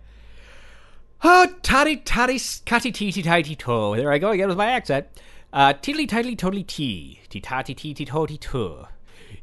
Oh, 1.25 1.47
toddy 1.63 1.99
toddy 1.99 2.41
cutty 2.67 2.91
tee 2.91 3.13
tee 3.13 3.23
tighty 3.23 3.55
toe. 3.55 3.95
There 3.95 4.11
I 4.11 4.19
go 4.19 4.31
again 4.31 4.49
with 4.49 4.57
my 4.57 4.67
accent. 4.67 5.07
Uh, 5.53 5.73
tiddly 5.73 6.07
tiddly 6.07 6.35
totally 6.35 6.65
tee 6.65 7.21
tee 7.29 7.41
tatty 7.41 7.75
tee 7.75 7.95
tee 7.95 8.05
totty 8.05 8.37
toe. 8.37 8.89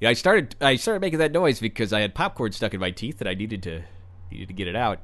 Yeah, 0.02 0.10
I 0.10 0.14
started 0.14 0.58
I 0.60 0.76
started 0.76 1.00
making 1.00 1.20
that 1.20 1.32
noise 1.32 1.62
because 1.62 1.94
I 1.94 2.02
had 2.02 2.14
popcorn 2.14 2.52
stuck 2.52 2.74
in 2.74 2.82
my 2.82 2.92
teeth 2.92 3.22
and 3.22 3.30
I 3.30 3.34
needed 3.34 3.64
to 3.64 3.84
needed 4.30 4.50
to 4.50 4.54
get 4.54 4.68
it 4.68 4.76
out. 4.76 5.00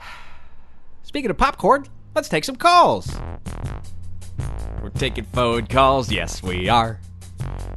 Speaking 1.04 1.30
of 1.30 1.38
popcorn, 1.38 1.86
let's 2.16 2.28
take 2.28 2.44
some 2.44 2.56
calls. 2.56 3.16
We're 4.82 4.90
taking 4.90 5.24
phone 5.24 5.68
calls. 5.68 6.10
Yes, 6.10 6.42
we 6.42 6.68
are. 6.68 6.98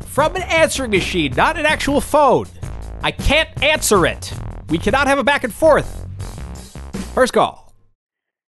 From 0.08 0.36
an 0.36 0.42
answering 0.44 0.90
machine, 0.90 1.34
not 1.38 1.60
an 1.60 1.68
actual 1.68 2.02
phone. 2.02 2.48
I 3.04 3.12
can't 3.12 3.50
answer 3.64 4.08
it. 4.08 4.34
We 4.70 4.80
cannot 4.80 5.08
have 5.08 5.20
a 5.20 5.24
back 5.24 5.44
and 5.44 5.54
forth. 5.54 6.01
First 7.14 7.34
call. 7.34 7.74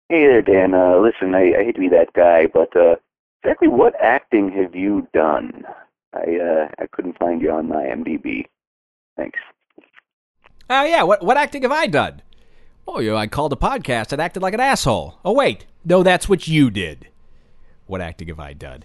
Hey 0.09 0.27
there, 0.27 0.43
Dan. 0.43 0.75
Uh, 0.75 0.99
listen, 0.99 1.35
I, 1.35 1.55
I 1.59 1.65
hate 1.65 1.75
to 1.75 1.81
be 1.81 1.89
that 1.89 2.13
guy, 2.13 2.47
but 2.47 2.75
uh, 2.77 2.97
exactly 3.43 3.69
what 3.69 3.95
acting 4.01 4.51
have 4.53 4.75
you 4.75 5.09
done? 5.13 5.65
I 6.13 6.39
uh, 6.39 6.69
I 6.79 6.87
couldn't 6.93 7.19
find 7.19 7.41
you 7.43 7.51
on 7.51 7.69
my 7.69 7.83
MDB. 7.83 8.45
Thanks. 9.17 9.41
Oh, 10.71 10.85
yeah. 10.85 11.03
What, 11.03 11.23
what 11.23 11.37
acting 11.37 11.63
have 11.63 11.73
I 11.73 11.87
done? 11.87 12.23
Oh, 12.87 13.01
you 13.01 13.11
know, 13.11 13.17
I 13.17 13.27
called 13.27 13.53
a 13.53 13.57
podcast 13.57 14.13
and 14.13 14.21
acted 14.21 14.43
like 14.43 14.55
an 14.55 14.61
asshole. 14.61 15.19
Oh, 15.25 15.33
wait. 15.33 15.67
No, 15.85 16.03
that's 16.03 16.29
what 16.29 16.49
you 16.49 16.71
did. 16.71 17.09
What 17.87 18.01
acting 18.01 18.29
have 18.29 18.41
I 18.41 18.53
done? 18.53 18.85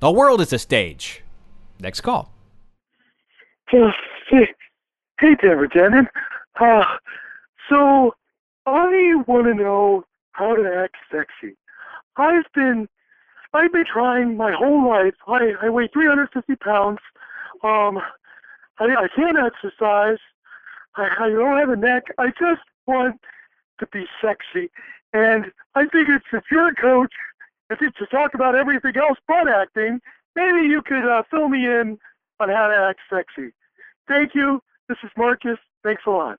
The 0.00 0.10
world 0.10 0.40
is 0.40 0.52
a 0.52 0.58
stage. 0.58 1.22
Next 1.78 2.00
call. 2.00 2.32
Uh, 3.72 3.90
hey, 4.30 4.48
hey, 5.20 5.34
Denver 5.40 5.66
Denon. 5.66 6.08
Uh, 6.58 6.84
so, 7.68 8.14
I 8.98 9.22
want 9.26 9.46
to 9.46 9.54
know 9.54 10.04
how 10.32 10.56
to 10.56 10.82
act 10.84 10.96
sexy. 11.10 11.56
I've 12.16 12.44
been, 12.54 12.88
I've 13.54 13.72
been 13.72 13.84
trying 13.84 14.36
my 14.36 14.52
whole 14.52 14.88
life. 14.88 15.14
I, 15.26 15.52
I 15.62 15.70
weigh 15.70 15.88
350 15.92 16.56
pounds. 16.56 16.98
Um, 17.62 17.98
I, 18.78 18.84
I 18.84 19.08
can't 19.14 19.38
exercise. 19.38 20.18
I, 20.96 21.08
I 21.20 21.28
don't 21.30 21.58
have 21.58 21.70
a 21.70 21.76
neck. 21.76 22.04
I 22.18 22.28
just 22.28 22.62
want 22.86 23.20
to 23.78 23.86
be 23.92 24.04
sexy. 24.20 24.70
And 25.12 25.46
I 25.74 25.84
figured 25.86 26.22
since 26.30 26.44
you're 26.50 26.68
a 26.68 26.74
coach, 26.74 27.12
if 27.70 27.80
it's 27.80 27.96
to 27.98 28.06
talk 28.06 28.34
about 28.34 28.56
everything 28.56 28.96
else 28.96 29.18
but 29.28 29.48
acting, 29.48 30.00
maybe 30.34 30.66
you 30.66 30.82
could 30.82 31.08
uh, 31.08 31.22
fill 31.30 31.48
me 31.48 31.66
in 31.66 31.98
on 32.40 32.48
how 32.48 32.68
to 32.68 32.74
act 32.74 33.00
sexy. 33.10 33.52
Thank 34.08 34.34
you. 34.34 34.60
This 34.88 34.98
is 35.04 35.10
Marcus. 35.16 35.58
Thanks 35.84 36.02
a 36.06 36.10
lot. 36.10 36.38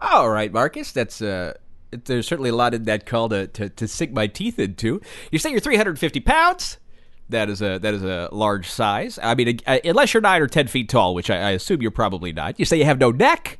All 0.00 0.30
right, 0.30 0.52
Marcus. 0.52 0.92
That's 0.92 1.20
uh, 1.20 1.54
there's 1.90 2.26
certainly 2.26 2.50
a 2.50 2.54
lot 2.54 2.74
in 2.74 2.84
that 2.84 3.06
call 3.06 3.28
to, 3.30 3.46
to, 3.48 3.68
to 3.68 3.88
sink 3.88 4.12
my 4.12 4.26
teeth 4.26 4.58
into. 4.58 5.00
You 5.30 5.38
say 5.38 5.50
you're 5.50 5.60
350 5.60 6.20
pounds. 6.20 6.78
That 7.30 7.50
is 7.50 7.60
a 7.60 7.78
that 7.78 7.92
is 7.92 8.02
a 8.02 8.30
large 8.32 8.70
size. 8.70 9.18
I 9.22 9.34
mean, 9.34 9.60
uh, 9.66 9.78
unless 9.84 10.14
you're 10.14 10.22
nine 10.22 10.40
or 10.40 10.46
ten 10.46 10.66
feet 10.66 10.88
tall, 10.88 11.14
which 11.14 11.28
I, 11.28 11.36
I 11.36 11.50
assume 11.50 11.82
you're 11.82 11.90
probably 11.90 12.32
not. 12.32 12.58
You 12.58 12.64
say 12.64 12.78
you 12.78 12.86
have 12.86 12.98
no 12.98 13.10
neck. 13.10 13.58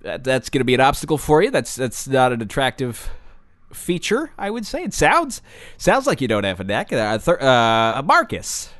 That, 0.00 0.24
that's 0.24 0.48
going 0.48 0.60
to 0.60 0.64
be 0.64 0.72
an 0.74 0.80
obstacle 0.80 1.18
for 1.18 1.42
you. 1.42 1.50
That's 1.50 1.74
that's 1.74 2.08
not 2.08 2.32
an 2.32 2.40
attractive 2.40 3.10
feature. 3.70 4.30
I 4.38 4.48
would 4.50 4.64
say 4.64 4.82
it 4.82 4.94
sounds 4.94 5.42
sounds 5.76 6.06
like 6.06 6.22
you 6.22 6.28
don't 6.28 6.44
have 6.44 6.58
a 6.58 6.64
neck. 6.64 6.90
Uh, 6.90 7.18
thir- 7.18 7.40
uh, 7.42 8.00
Marcus. 8.02 8.70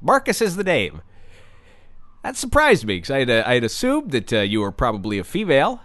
Marcus 0.00 0.40
is 0.40 0.56
the 0.56 0.64
name. 0.64 1.02
That 2.22 2.36
surprised 2.36 2.84
me 2.84 2.96
because 2.96 3.10
I 3.10 3.18
had, 3.20 3.30
uh, 3.30 3.42
I 3.46 3.54
had 3.54 3.64
assumed 3.64 4.12
that 4.12 4.32
uh, 4.32 4.40
you 4.40 4.60
were 4.60 4.72
probably 4.72 5.18
a 5.18 5.24
female 5.24 5.80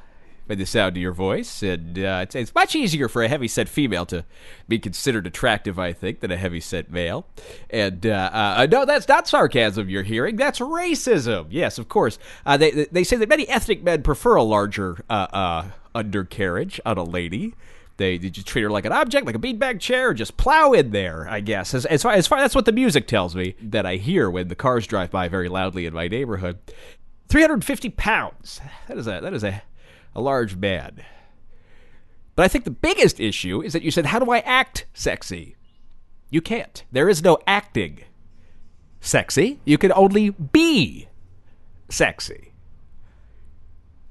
by 0.47 0.55
the 0.55 0.65
sound 0.65 0.95
of 0.95 1.01
your 1.01 1.11
voice, 1.11 1.61
and 1.61 1.99
uh, 1.99 2.19
it's, 2.23 2.33
it's 2.33 2.55
much 2.55 2.73
easier 2.73 3.09
for 3.09 3.21
a 3.21 3.27
heavy-set 3.27 3.67
female 3.67 4.05
to 4.05 4.23
be 4.69 4.79
considered 4.79 5.27
attractive, 5.27 5.77
I 5.77 5.91
think, 5.91 6.21
than 6.21 6.31
a 6.31 6.37
heavy-set 6.37 6.89
male. 6.89 7.27
And 7.69 8.05
uh, 8.05 8.29
uh, 8.31 8.67
no, 8.71 8.85
that's 8.85 9.09
not 9.09 9.27
sarcasm 9.27 9.89
you're 9.89 10.03
hearing. 10.03 10.37
That's 10.37 10.59
racism. 10.59 11.47
Yes, 11.49 11.77
of 11.77 11.89
course. 11.89 12.17
Uh, 12.45 12.55
they 12.55 12.71
they 12.71 13.03
say 13.03 13.17
that 13.17 13.27
many 13.27 13.49
ethnic 13.49 13.83
men 13.83 14.03
prefer 14.03 14.35
a 14.35 14.43
larger 14.43 15.03
undercarriage 15.93 16.79
on 16.85 16.97
a 16.97 17.03
lady. 17.03 17.53
They, 17.97 18.17
they 18.19 18.29
just 18.29 18.47
treat 18.47 18.61
her 18.61 18.69
like 18.69 18.85
an 18.85 18.91
object, 18.91 19.25
like 19.25 19.35
a 19.35 19.39
beanbag 19.39 19.79
chair, 19.79 20.13
just 20.13 20.37
plow 20.37 20.71
in 20.71 20.91
there. 20.91 21.27
I 21.27 21.39
guess 21.39 21.73
as, 21.73 21.85
as 21.87 22.03
far 22.03 22.13
as 22.13 22.27
far 22.27 22.39
that's 22.39 22.55
what 22.55 22.65
the 22.65 22.71
music 22.71 23.07
tells 23.07 23.35
me 23.35 23.55
that 23.61 23.85
I 23.85 23.95
hear 23.95 24.29
when 24.29 24.47
the 24.47 24.55
cars 24.55 24.85
drive 24.85 25.09
by 25.09 25.27
very 25.27 25.49
loudly 25.49 25.85
in 25.85 25.93
my 25.93 26.07
neighborhood. 26.07 26.59
Three 27.27 27.41
hundred 27.41 27.65
fifty 27.65 27.89
pounds. 27.89 28.61
That 28.87 28.97
is 28.97 29.07
a 29.07 29.19
that 29.19 29.33
is 29.33 29.43
a 29.43 29.63
a 30.15 30.21
large 30.21 30.55
man. 30.55 31.03
But 32.35 32.45
I 32.45 32.47
think 32.47 32.65
the 32.65 32.71
biggest 32.71 33.19
issue 33.19 33.61
is 33.63 33.73
that 33.73 33.81
you 33.81 33.89
said, 33.89 34.05
"How 34.07 34.19
do 34.19 34.31
I 34.31 34.39
act 34.39 34.85
sexy?" 34.93 35.55
You 36.29 36.41
can't. 36.41 36.83
There 36.91 37.09
is 37.09 37.23
no 37.23 37.39
acting 37.47 38.03
sexy. 39.01 39.59
You 39.65 39.77
can 39.77 39.91
only 39.93 40.29
be 40.29 41.07
sexy. 41.89 42.53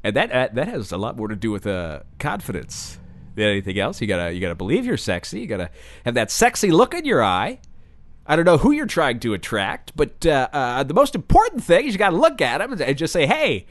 And 0.03 0.17
that 0.17 0.33
uh, 0.33 0.49
that 0.55 0.67
has 0.69 0.91
a 0.93 0.97
lot 0.97 1.17
more 1.17 1.29
to 1.29 1.37
do 1.37 1.51
with 1.53 1.67
uh, 1.67 2.01
confidence 2.19 2.99
than 3.37 3.47
anything 3.47 3.79
else. 3.79 4.01
You 4.01 4.07
gotta 4.07 4.33
you 4.33 4.41
gotta 4.41 4.55
believe 4.55 4.85
you're 4.85 4.97
sexy. 4.97 5.41
You 5.41 5.47
gotta 5.47 5.71
have 6.05 6.15
that 6.15 6.31
sexy 6.31 6.71
look 6.71 6.95
in 6.95 7.05
your 7.05 7.23
eye. 7.23 7.61
I 8.27 8.35
don't 8.35 8.45
know 8.45 8.59
who 8.59 8.73
you're 8.73 8.87
trying 8.87 9.21
to 9.21 9.35
attract, 9.35 9.93
but 9.95 10.27
uh, 10.27 10.49
uh, 10.53 10.83
the 10.83 10.95
most 10.95 11.15
important 11.15 11.63
thing 11.63 11.87
is 11.87 11.93
you 11.93 11.99
got 11.99 12.11
to 12.11 12.17
look 12.17 12.41
at 12.41 12.59
them 12.59 12.73
and 12.73 12.99
just 12.99 13.13
say, 13.13 13.25
"Hey," 13.27 13.67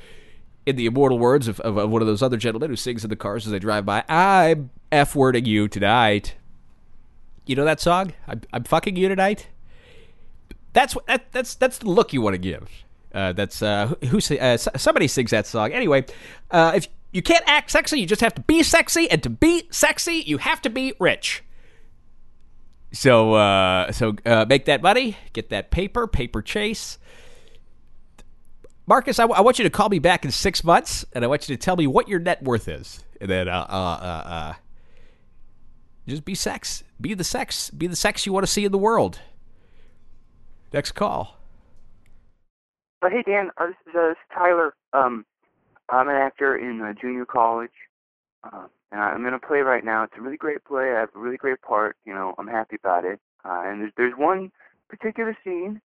in 0.65 0.77
the 0.77 0.85
immortal 0.85 1.19
words 1.19 1.49
of, 1.49 1.59
of, 1.59 1.77
of, 1.77 1.89
one 1.89 2.01
of 2.01 2.07
those 2.07 2.21
other 2.21 2.37
gentlemen 2.37 2.69
who 2.69 2.77
sings 2.77 3.03
in 3.03 3.09
the 3.09 3.17
cars 3.17 3.45
as 3.45 3.51
they 3.51 3.59
drive 3.59 3.85
by, 3.85 4.03
"I'm 4.07 4.69
f 4.91 5.15
wording 5.15 5.45
you 5.45 5.67
tonight." 5.67 6.35
You 7.45 7.55
know 7.55 7.65
that 7.65 7.81
song? 7.81 8.13
I'm, 8.27 8.41
I'm 8.53 8.63
fucking 8.63 8.95
you 8.95 9.09
tonight. 9.09 9.47
That's 10.73 10.95
what 10.95 11.05
that, 11.07 11.31
that's 11.31 11.55
that's 11.55 11.79
the 11.79 11.89
look 11.89 12.13
you 12.13 12.21
want 12.21 12.35
to 12.35 12.39
give. 12.39 12.69
Uh, 13.13 13.31
that's 13.33 13.61
uh, 13.61 13.87
who, 14.09 14.19
uh, 14.35 14.57
somebody 14.57 15.07
sings 15.07 15.31
that 15.31 15.47
song. 15.47 15.71
Anyway, 15.71 16.05
uh, 16.51 16.73
if 16.75 16.87
you 17.15 17.21
can't 17.21 17.45
act 17.47 17.71
sexy, 17.71 17.97
you 17.97 18.05
just 18.05 18.19
have 18.19 18.35
to 18.35 18.41
be 18.41 18.61
sexy, 18.61 19.09
and 19.09 19.23
to 19.23 19.29
be 19.29 19.69
sexy, 19.71 20.15
you 20.15 20.37
have 20.37 20.61
to 20.63 20.69
be 20.69 20.93
rich. 20.99 21.45
So 22.91 23.35
uh, 23.35 23.93
so 23.93 24.15
uh, 24.25 24.45
make 24.49 24.65
that 24.65 24.81
money, 24.81 25.15
get 25.31 25.49
that 25.49 25.71
paper, 25.71 26.07
paper 26.07 26.41
chase. 26.41 26.99
Marcus, 28.85 29.17
I, 29.17 29.23
w- 29.23 29.37
I 29.37 29.41
want 29.41 29.57
you 29.59 29.63
to 29.63 29.69
call 29.69 29.87
me 29.87 29.99
back 29.99 30.25
in 30.25 30.31
six 30.31 30.61
months, 30.61 31.05
and 31.13 31.23
I 31.23 31.27
want 31.27 31.47
you 31.47 31.55
to 31.55 31.61
tell 31.61 31.77
me 31.77 31.87
what 31.87 32.09
your 32.09 32.19
net 32.19 32.43
worth 32.43 32.67
is, 32.67 33.01
and 33.21 33.29
then 33.29 33.47
uh, 33.47 33.65
uh, 33.69 33.73
uh, 33.73 34.29
uh 34.29 34.53
just 36.07 36.25
be 36.25 36.35
sex, 36.35 36.83
be 36.99 37.13
the 37.13 37.23
sex, 37.23 37.69
be 37.69 37.87
the 37.87 37.95
sex 37.95 38.25
you 38.25 38.33
want 38.33 38.45
to 38.45 38.51
see 38.51 38.65
in 38.65 38.73
the 38.73 38.77
world. 38.77 39.21
Next 40.73 40.91
call. 40.91 41.39
But 42.99 43.13
hey, 43.13 43.23
Dan, 43.25 43.51
uh, 43.57 43.67
this, 43.67 43.75
is, 43.87 43.95
uh, 43.95 44.13
Tyler. 44.33 44.75
Um, 44.91 45.25
I'm 45.89 46.09
an 46.09 46.15
actor 46.15 46.55
in 46.57 46.81
uh, 46.81 46.93
junior 46.99 47.25
college. 47.25 47.71
Uh, 48.43 48.67
and 48.91 49.01
I'm 49.01 49.25
in 49.25 49.33
a 49.33 49.39
play 49.39 49.59
right 49.59 49.83
now. 49.83 50.03
It's 50.03 50.13
a 50.17 50.21
really 50.21 50.37
great 50.37 50.63
play. 50.63 50.91
I 50.91 50.99
have 51.01 51.09
a 51.15 51.19
really 51.19 51.37
great 51.37 51.61
part. 51.61 51.97
You 52.05 52.13
know, 52.13 52.35
I'm 52.37 52.47
happy 52.47 52.77
about 52.77 53.05
it. 53.05 53.19
Uh, 53.43 53.63
and 53.65 53.81
there's 53.81 53.91
there's 53.97 54.13
one 54.17 54.51
particular 54.89 55.37
scene 55.43 55.81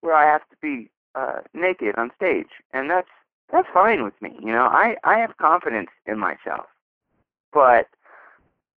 where 0.00 0.14
I 0.14 0.24
have 0.24 0.42
to 0.50 0.56
be 0.60 0.90
uh, 1.14 1.40
naked 1.54 1.94
on 1.96 2.10
stage, 2.16 2.48
and 2.72 2.88
that's 2.88 3.08
that's 3.52 3.68
fine 3.72 4.04
with 4.04 4.14
me. 4.20 4.36
You 4.40 4.52
know, 4.52 4.64
I 4.64 4.96
I 5.04 5.18
have 5.18 5.36
confidence 5.38 5.90
in 6.06 6.18
myself, 6.18 6.66
but 7.52 7.88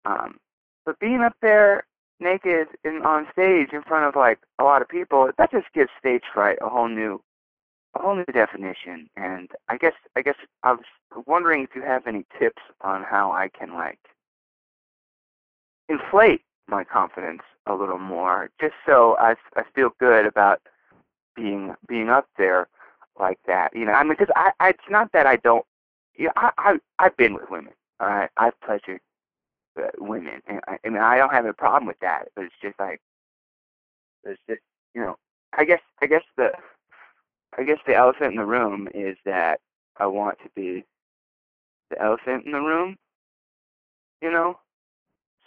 um, 0.06 0.40
but 0.86 1.00
being 1.00 1.22
up 1.22 1.36
there 1.42 1.86
naked 2.20 2.68
and 2.84 3.04
on 3.04 3.28
stage 3.32 3.70
in 3.74 3.84
front 3.84 4.06
of 4.06 4.16
like 4.16 4.40
a 4.60 4.64
lot 4.64 4.82
of 4.82 4.88
people, 4.88 5.30
that 5.38 5.52
just 5.52 5.68
gives 5.74 5.90
stage 6.00 6.24
fright 6.34 6.58
a 6.62 6.70
whole 6.70 6.88
new 6.88 7.22
a 7.96 8.02
whole 8.02 8.16
new 8.16 8.26
definition. 8.26 9.10
And 9.16 9.50
I 9.70 9.78
guess 9.78 9.94
I 10.16 10.22
guess 10.22 10.36
I 10.64 10.74
was 10.74 10.86
wondering 11.26 11.64
if 11.64 11.70
you 11.76 11.82
have 11.82 12.08
any 12.08 12.26
tips 12.40 12.62
on 12.82 13.04
how 13.04 13.32
I 13.32 13.50
can 13.50 13.74
like 13.74 14.00
inflate 15.90 16.42
my 16.68 16.84
confidence 16.84 17.42
a 17.66 17.74
little 17.76 18.00
more, 18.00 18.50
just 18.60 18.74
so 18.86 19.16
I 19.20 19.36
I 19.56 19.64
feel 19.76 19.92
good 20.00 20.26
about 20.26 20.62
being 21.36 21.76
being 21.88 22.10
up 22.10 22.28
there 22.38 22.68
like 23.20 23.40
that. 23.48 23.76
You 23.76 23.86
know, 23.86 23.94
I 23.94 24.04
mean, 24.04 24.14
because 24.18 24.32
I, 24.36 24.52
I 24.60 24.70
it's 24.70 24.80
not 24.90 25.12
that 25.14 25.26
I 25.26 25.38
don't. 25.38 25.66
You 26.16 26.26
know, 26.26 26.34
I 26.36 26.52
I 26.58 26.78
I've 27.00 27.18
been 27.18 27.34
with 27.34 27.50
women. 27.50 27.74
All 28.00 28.08
right, 28.08 28.30
I've 28.38 28.60
pleasured 28.62 29.00
uh, 29.78 29.90
women, 29.98 30.42
and 30.48 30.60
I, 30.68 30.78
I 30.86 30.90
mean, 30.90 31.02
I 31.02 31.18
don't 31.18 31.32
have 31.32 31.46
a 31.46 31.54
problem 31.54 31.88
with 31.88 32.00
that. 32.02 32.30
But 32.36 32.46
it's 32.46 32.56
just 32.62 32.80
like, 32.80 33.02
it's 34.24 34.40
just 34.50 34.62
you 34.94 35.02
know, 35.02 35.18
I 35.58 35.66
guess 35.66 35.82
I 36.02 36.08
guess 36.08 36.24
the 36.38 36.52
I 37.58 37.64
guess 37.64 37.80
the 37.86 37.96
elephant 37.96 38.32
in 38.32 38.38
the 38.38 38.46
room 38.46 38.88
is 38.94 39.18
that 39.26 39.60
I 39.98 40.08
want 40.08 40.40
to 40.40 40.50
be 40.56 40.86
the 41.90 42.02
elephant 42.02 42.46
in 42.46 42.52
the 42.52 42.60
room. 42.60 42.98
You 44.22 44.32
know? 44.32 44.60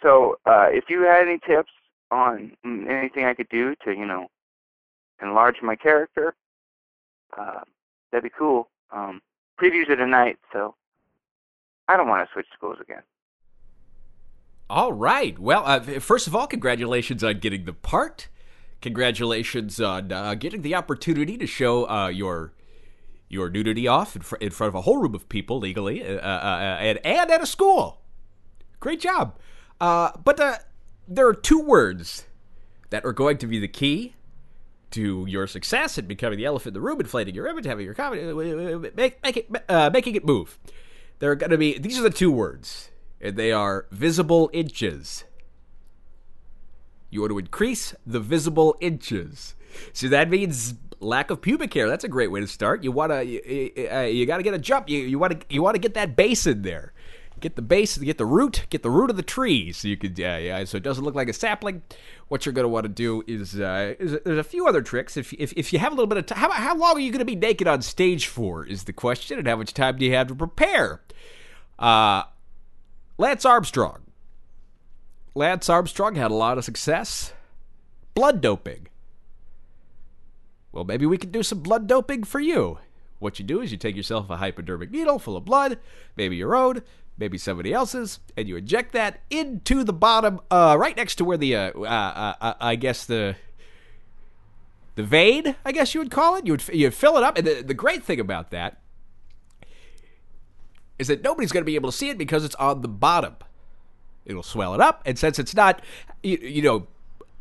So, 0.01 0.37
uh, 0.45 0.67
if 0.69 0.85
you 0.89 1.01
had 1.01 1.27
any 1.27 1.39
tips 1.39 1.71
on 2.11 2.55
anything 2.63 3.25
I 3.25 3.33
could 3.33 3.49
do 3.49 3.75
to, 3.83 3.91
you 3.91 4.05
know, 4.05 4.27
enlarge 5.21 5.57
my 5.61 5.75
character, 5.75 6.35
uh, 7.37 7.61
that'd 8.11 8.23
be 8.23 8.29
cool. 8.37 8.69
Um, 8.91 9.21
previews 9.59 9.89
are 9.89 9.95
tonight, 9.95 10.37
so 10.53 10.75
I 11.87 11.97
don't 11.97 12.07
want 12.07 12.27
to 12.27 12.33
switch 12.33 12.45
schools 12.55 12.77
again. 12.81 13.01
All 14.69 14.93
right. 14.93 15.37
Well, 15.39 15.63
uh, 15.65 15.79
first 15.99 16.27
of 16.27 16.35
all, 16.35 16.45
congratulations 16.45 17.23
on 17.23 17.39
getting 17.39 17.65
the 17.65 17.73
part. 17.73 18.27
Congratulations 18.81 19.81
on 19.81 20.11
uh, 20.11 20.35
getting 20.35 20.61
the 20.61 20.75
opportunity 20.75 21.37
to 21.37 21.47
show 21.47 21.89
uh, 21.89 22.07
your 22.07 22.53
your 23.29 23.49
nudity 23.49 23.87
off 23.87 24.15
in, 24.15 24.21
fr- 24.21 24.35
in, 24.37 24.51
front 24.51 24.69
of 24.69 24.75
a 24.75 24.81
whole 24.81 24.97
room 24.97 25.13
of 25.13 25.27
people 25.27 25.59
legally 25.59 26.01
uh, 26.01 26.13
uh, 26.13 26.17
uh, 26.17 26.77
and, 26.79 26.99
and 27.03 27.29
at 27.29 27.41
a 27.41 27.45
school. 27.45 27.99
Great 28.79 29.01
job. 29.01 29.37
but 29.79 30.65
there 31.07 31.27
are 31.27 31.33
two 31.33 31.59
words 31.59 32.25
that 32.89 33.03
are 33.03 33.11
going 33.11 33.37
to 33.37 33.47
be 33.47 33.59
the 33.59 33.67
key 33.67 34.13
to 34.91 35.25
your 35.27 35.45
success 35.45 35.97
in 35.97 36.05
becoming 36.05 36.37
the 36.37 36.45
elephant 36.45 36.69
in 36.69 36.81
the 36.81 36.85
room, 36.87 37.01
inflating 37.01 37.35
your 37.35 37.47
image, 37.47 37.65
having 37.65 37.83
your 37.83 37.93
comedy, 37.93 38.23
make, 38.95 39.21
make 39.21 39.35
it, 39.35 39.91
making 39.91 40.15
it 40.15 40.25
move. 40.25 40.57
There 41.19 41.31
are 41.31 41.35
going 41.35 41.49
to 41.49 41.57
be 41.57 41.77
these 41.77 41.99
are 41.99 42.03
the 42.03 42.09
two 42.09 42.31
words, 42.31 42.91
and 43.19 43.35
they 43.35 43.51
are 43.51 43.87
visible 43.91 44.49
inches. 44.53 45.23
You 47.09 47.21
want 47.21 47.31
to 47.31 47.39
increase 47.39 47.95
the 48.05 48.19
visible 48.19 48.75
inches. 48.81 49.55
So 49.93 50.07
that 50.09 50.29
means 50.29 50.75
lack 50.99 51.29
of 51.29 51.41
pubic 51.41 51.73
hair. 51.73 51.87
That's 51.87 52.03
a 52.03 52.09
great 52.09 52.31
way 52.31 52.39
to 52.39 52.47
start. 52.47 52.83
You 52.83 52.91
want 52.91 53.11
to 53.11 53.23
you, 53.25 53.89
uh, 53.91 54.01
you 54.01 54.25
got 54.25 54.37
to 54.37 54.43
get 54.43 54.53
a 54.53 54.59
jump. 54.59 54.89
You 54.89 54.99
you 54.99 55.19
want 55.19 55.39
to 55.39 55.45
you 55.49 55.61
want 55.61 55.75
to 55.75 55.79
get 55.79 55.93
that 55.93 56.15
base 56.15 56.45
in 56.47 56.63
there. 56.63 56.93
Get 57.39 57.55
the 57.55 57.61
base, 57.61 57.99
get 57.99 58.17
the 58.17 58.25
root, 58.25 58.65
get 58.71 58.81
the 58.81 58.89
root 58.89 59.11
of 59.11 59.15
the 59.15 59.21
tree, 59.21 59.71
so 59.71 59.87
you 59.87 59.95
could 59.95 60.17
yeah 60.17 60.37
yeah. 60.37 60.63
So 60.63 60.77
it 60.77 60.83
doesn't 60.83 61.03
look 61.03 61.13
like 61.13 61.29
a 61.29 61.33
sapling. 61.33 61.83
What 62.29 62.45
you're 62.45 62.53
to 62.63 62.67
want 62.67 62.85
to 62.85 62.89
do 62.89 63.23
is, 63.27 63.59
uh, 63.59 63.93
is 63.99 64.17
there's 64.25 64.39
a 64.39 64.43
few 64.43 64.67
other 64.67 64.81
tricks. 64.81 65.15
If 65.17 65.33
if 65.33 65.53
if 65.55 65.71
you 65.71 65.77
have 65.77 65.91
a 65.91 65.95
little 65.95 66.07
bit 66.07 66.17
of 66.17 66.25
time, 66.25 66.39
how, 66.39 66.51
how 66.51 66.75
long 66.75 66.97
are 66.97 66.99
you 66.99 67.11
to 67.19 67.25
be 67.25 67.35
naked 67.35 67.67
on 67.67 67.83
stage 67.83 68.25
for? 68.25 68.65
Is 68.65 68.85
the 68.85 68.93
question, 68.93 69.37
and 69.37 69.47
how 69.47 69.55
much 69.55 69.73
time 69.75 69.97
do 69.97 70.05
you 70.05 70.13
have 70.13 70.27
to 70.27 70.35
prepare? 70.35 71.01
Uh, 71.77 72.23
Lance 73.19 73.45
Armstrong 73.45 74.06
Lance 75.37 75.69
Armstrong 75.69 76.15
had 76.15 76.31
a 76.31 76.35
lot 76.35 76.57
of 76.57 76.65
success. 76.65 77.31
Blood 78.15 78.41
doping. 78.41 78.87
Well, 80.71 80.83
maybe 80.83 81.05
we 81.05 81.19
could 81.19 81.31
do 81.31 81.43
some 81.43 81.59
blood 81.59 81.85
doping 81.85 82.23
for 82.23 82.39
you. 82.39 82.79
What 83.19 83.37
you 83.37 83.45
do 83.45 83.61
is 83.61 83.71
you 83.71 83.77
take 83.77 83.95
yourself 83.95 84.31
a 84.31 84.37
hypodermic 84.37 84.89
needle 84.89 85.19
full 85.19 85.37
of 85.37 85.45
blood, 85.45 85.77
maybe 86.15 86.35
your 86.35 86.55
own, 86.55 86.81
maybe 87.19 87.37
somebody 87.37 87.71
else's, 87.71 88.19
and 88.35 88.47
you 88.47 88.57
inject 88.57 88.93
that 88.93 89.21
into 89.29 89.83
the 89.83 89.93
bottom, 89.93 90.39
uh, 90.49 90.75
right 90.79 90.97
next 90.97 91.15
to 91.15 91.25
where 91.25 91.37
the, 91.37 91.55
uh, 91.55 91.71
uh, 91.79 91.83
uh, 91.83 92.33
uh 92.41 92.53
I 92.59 92.75
guess 92.75 93.05
the 93.05 93.35
the 94.95 95.03
vein, 95.03 95.55
I 95.63 95.71
guess 95.71 95.93
you 95.93 96.01
would 96.01 96.09
call 96.09 96.35
it. 96.35 96.47
You 96.47 96.53
would 96.53 96.67
you 96.69 96.89
fill 96.89 97.17
it 97.17 97.23
up, 97.23 97.37
and 97.37 97.45
the, 97.45 97.61
the 97.61 97.75
great 97.75 98.03
thing 98.03 98.19
about 98.19 98.49
that 98.49 98.81
is 100.97 101.07
that 101.07 101.23
nobody's 101.23 101.51
going 101.51 101.61
to 101.61 101.65
be 101.65 101.75
able 101.75 101.91
to 101.91 101.97
see 101.97 102.09
it 102.09 102.17
because 102.17 102.43
it's 102.43 102.55
on 102.55 102.81
the 102.81 102.87
bottom. 102.87 103.35
It'll 104.27 104.43
swell 104.43 104.73
it 104.73 104.81
up, 104.81 105.01
and 105.05 105.17
since 105.17 105.39
it's 105.39 105.55
not, 105.55 105.81
you, 106.21 106.37
you 106.37 106.61
know, 106.61 106.87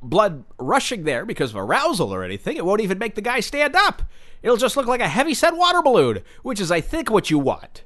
blood 0.01 0.44
rushing 0.59 1.03
there 1.05 1.27
because 1.27 1.51
of 1.51 1.57
arousal 1.57 2.14
or 2.14 2.22
anything, 2.22 2.57
it 2.57 2.64
won't 2.64 2.81
even 2.81 2.99
make 2.99 3.16
the 3.16 3.20
guy 3.20 3.40
stand 3.40 3.75
up. 3.75 4.03
It'll 4.42 4.57
just 4.57 4.77
look 4.77 4.87
like 4.87 5.01
a 5.01 5.09
heavy 5.09 5.35
set 5.35 5.57
water 5.57 5.83
balloon, 5.83 6.20
which 6.42 6.61
is, 6.61 6.70
I 6.70 6.81
think, 6.81 7.11
what 7.11 7.29
you 7.31 7.38
want. 7.38 7.83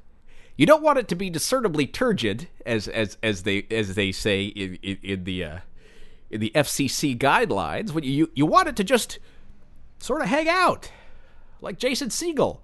You 0.56 0.66
don't 0.66 0.82
want 0.82 0.98
it 0.98 1.08
to 1.08 1.14
be 1.14 1.30
discernibly 1.30 1.86
turgid, 1.86 2.48
as 2.66 2.86
as 2.88 3.16
as 3.22 3.44
they 3.44 3.66
as 3.70 3.94
they 3.94 4.12
say 4.12 4.44
in, 4.44 4.78
in, 4.82 4.98
in 5.02 5.24
the 5.24 5.42
uh, 5.42 5.58
in 6.30 6.40
the 6.40 6.52
FCC 6.54 7.16
guidelines. 7.16 7.92
When 7.92 8.04
you 8.04 8.30
you 8.34 8.44
want 8.44 8.68
it 8.68 8.76
to 8.76 8.84
just 8.84 9.18
sort 9.98 10.20
of 10.20 10.28
hang 10.28 10.50
out, 10.50 10.90
like 11.62 11.78
Jason 11.78 12.10
Segel. 12.10 12.58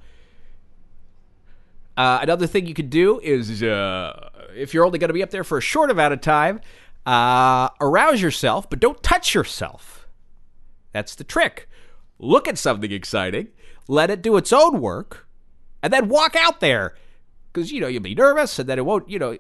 Uh, 1.97 2.19
another 2.23 2.47
thing 2.47 2.67
you 2.67 2.75
could 2.75 2.91
do 2.91 3.19
is 3.21 3.63
uh, 3.63 4.29
if 4.55 4.75
you're 4.75 4.85
only 4.85 4.99
going 4.99 5.09
to 5.09 5.15
be 5.15 5.23
up 5.23 5.31
there 5.31 5.45
for 5.45 5.59
a 5.59 5.63
short 5.63 5.91
amount 5.91 6.13
of 6.13 6.21
time, 6.21 6.61
uh, 7.07 7.71
arouse 7.81 8.21
yourself, 8.21 8.69
but 8.69 8.81
don't 8.81 9.03
touch 9.03 9.35
yourself. 9.35 10.07
That's 10.93 11.15
the 11.15 11.25
trick. 11.25 11.69
Look 12.19 12.49
at 12.49 12.59
something 12.59 12.91
exciting, 12.91 13.49
let 13.89 14.11
it 14.11 14.23
do 14.23 14.37
its 14.37 14.53
own 14.53 14.81
work, 14.81 15.27
and 15.83 15.93
then 15.93 16.09
walk 16.09 16.35
out 16.35 16.61
there. 16.61 16.97
Because, 17.53 17.73
you 17.73 17.81
know, 17.81 17.87
you'll 17.87 18.03
be 18.03 18.15
nervous, 18.15 18.59
and 18.59 18.69
then 18.69 18.79
it 18.79 18.85
won't, 18.85 19.09
you 19.09 19.19
know, 19.19 19.39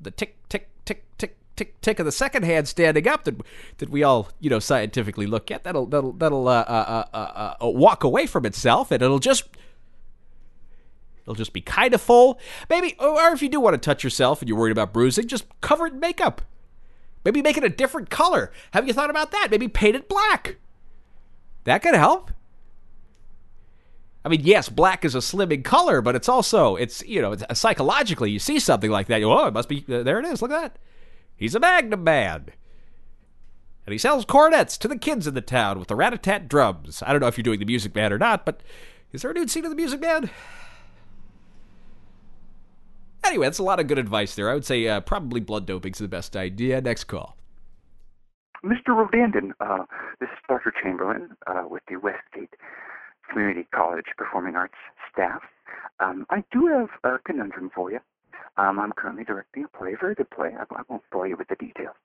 the 0.00 0.10
tick, 0.10 0.36
tick, 0.48 0.68
tick, 0.84 1.04
tick, 1.16 1.36
tick, 1.56 1.80
tick 1.80 1.98
of 1.98 2.04
the 2.04 2.12
second 2.12 2.44
hand 2.44 2.68
standing 2.68 3.06
up 3.06 3.24
that 3.24 3.36
that 3.78 3.88
we 3.88 4.02
all, 4.02 4.28
you 4.40 4.50
know, 4.50 4.58
scientifically 4.58 5.26
look 5.26 5.50
at. 5.50 5.64
That'll 5.64 5.86
that'll 5.86 6.12
that'll 6.12 6.48
uh, 6.48 6.64
uh, 6.66 7.04
uh, 7.14 7.54
uh 7.60 7.70
walk 7.70 8.04
away 8.04 8.26
from 8.26 8.44
itself, 8.44 8.90
and 8.90 9.02
it'll 9.02 9.18
just 9.18 9.44
It'll 11.22 11.34
just 11.34 11.52
be 11.52 11.60
kind 11.60 11.94
of 11.94 12.00
full. 12.00 12.38
Maybe, 12.68 12.96
or 12.98 13.32
if 13.32 13.42
you 13.42 13.48
do 13.48 13.60
want 13.60 13.74
to 13.74 13.78
touch 13.78 14.02
yourself 14.02 14.40
and 14.40 14.48
you're 14.48 14.58
worried 14.58 14.72
about 14.72 14.92
bruising, 14.92 15.28
just 15.28 15.44
cover 15.60 15.86
it 15.86 15.94
in 15.94 16.00
makeup. 16.00 16.42
Maybe 17.24 17.42
make 17.42 17.56
it 17.56 17.64
a 17.64 17.68
different 17.68 18.10
color. 18.10 18.50
Have 18.72 18.86
you 18.86 18.92
thought 18.92 19.10
about 19.10 19.30
that? 19.30 19.48
Maybe 19.50 19.68
paint 19.68 19.96
it 19.96 20.08
black. 20.08 20.56
That 21.64 21.82
could 21.82 21.94
help. 21.94 22.32
I 24.24 24.28
mean, 24.28 24.40
yes, 24.44 24.68
black 24.68 25.04
is 25.04 25.14
a 25.14 25.18
slimming 25.18 25.64
color, 25.64 26.00
but 26.00 26.14
it's 26.14 26.28
also 26.28 26.76
it's 26.76 27.02
you 27.02 27.20
know 27.20 27.32
it's, 27.32 27.42
uh, 27.48 27.54
psychologically 27.54 28.30
you 28.30 28.38
see 28.38 28.58
something 28.58 28.90
like 28.90 29.08
that, 29.08 29.20
you 29.20 29.30
oh, 29.30 29.46
it 29.46 29.54
must 29.54 29.68
be 29.68 29.84
uh, 29.88 30.02
there. 30.02 30.20
It 30.20 30.26
is. 30.26 30.40
Look 30.40 30.52
at 30.52 30.60
that. 30.60 30.78
He's 31.36 31.56
a 31.56 31.60
Magnum 31.60 32.04
man, 32.04 32.46
and 33.84 33.92
he 33.92 33.98
sells 33.98 34.24
cornets 34.24 34.78
to 34.78 34.86
the 34.86 34.98
kids 34.98 35.26
in 35.26 35.34
the 35.34 35.40
town 35.40 35.78
with 35.78 35.88
the 35.88 35.96
rat-a-tat 35.96 36.48
drums. 36.48 37.02
I 37.04 37.10
don't 37.10 37.20
know 37.20 37.26
if 37.26 37.36
you're 37.36 37.42
doing 37.42 37.58
the 37.58 37.64
Music 37.64 37.94
Man 37.96 38.12
or 38.12 38.18
not, 38.18 38.46
but 38.46 38.60
is 39.12 39.22
there 39.22 39.32
a 39.32 39.34
nude 39.34 39.50
scene 39.50 39.64
of 39.64 39.70
the 39.70 39.76
Music 39.76 40.00
Man? 40.00 40.30
Anyway, 43.24 43.46
that's 43.46 43.58
a 43.58 43.62
lot 43.62 43.80
of 43.80 43.86
good 43.86 43.98
advice 43.98 44.34
there. 44.34 44.50
I 44.50 44.54
would 44.54 44.64
say 44.64 44.86
uh, 44.88 45.00
probably 45.00 45.40
blood 45.40 45.66
doping's 45.66 45.98
the 45.98 46.08
best 46.08 46.36
idea. 46.36 46.80
Next 46.80 47.04
call. 47.04 47.36
Mr. 48.64 48.90
Rodandin, 48.90 49.50
uh, 49.60 49.84
this 50.20 50.28
is 50.28 50.38
Dr. 50.48 50.72
Chamberlain 50.82 51.36
uh, 51.46 51.64
with 51.68 51.82
the 51.88 51.96
Westgate 51.96 52.54
Community 53.28 53.66
College 53.74 54.06
Performing 54.16 54.54
Arts 54.54 54.74
staff. 55.12 55.42
Um, 55.98 56.26
I 56.30 56.44
do 56.52 56.66
have 56.66 56.88
a 57.02 57.18
conundrum 57.18 57.70
for 57.74 57.90
you. 57.90 57.98
Um, 58.56 58.78
I'm 58.78 58.92
currently 58.92 59.24
directing 59.24 59.64
a 59.64 59.68
play, 59.68 59.94
a 59.94 59.96
very 59.96 60.14
good 60.14 60.30
play. 60.30 60.50
I, 60.56 60.62
I 60.74 60.82
won't 60.88 61.02
bore 61.10 61.26
you 61.26 61.36
with 61.36 61.48
the 61.48 61.56
details. 61.56 61.96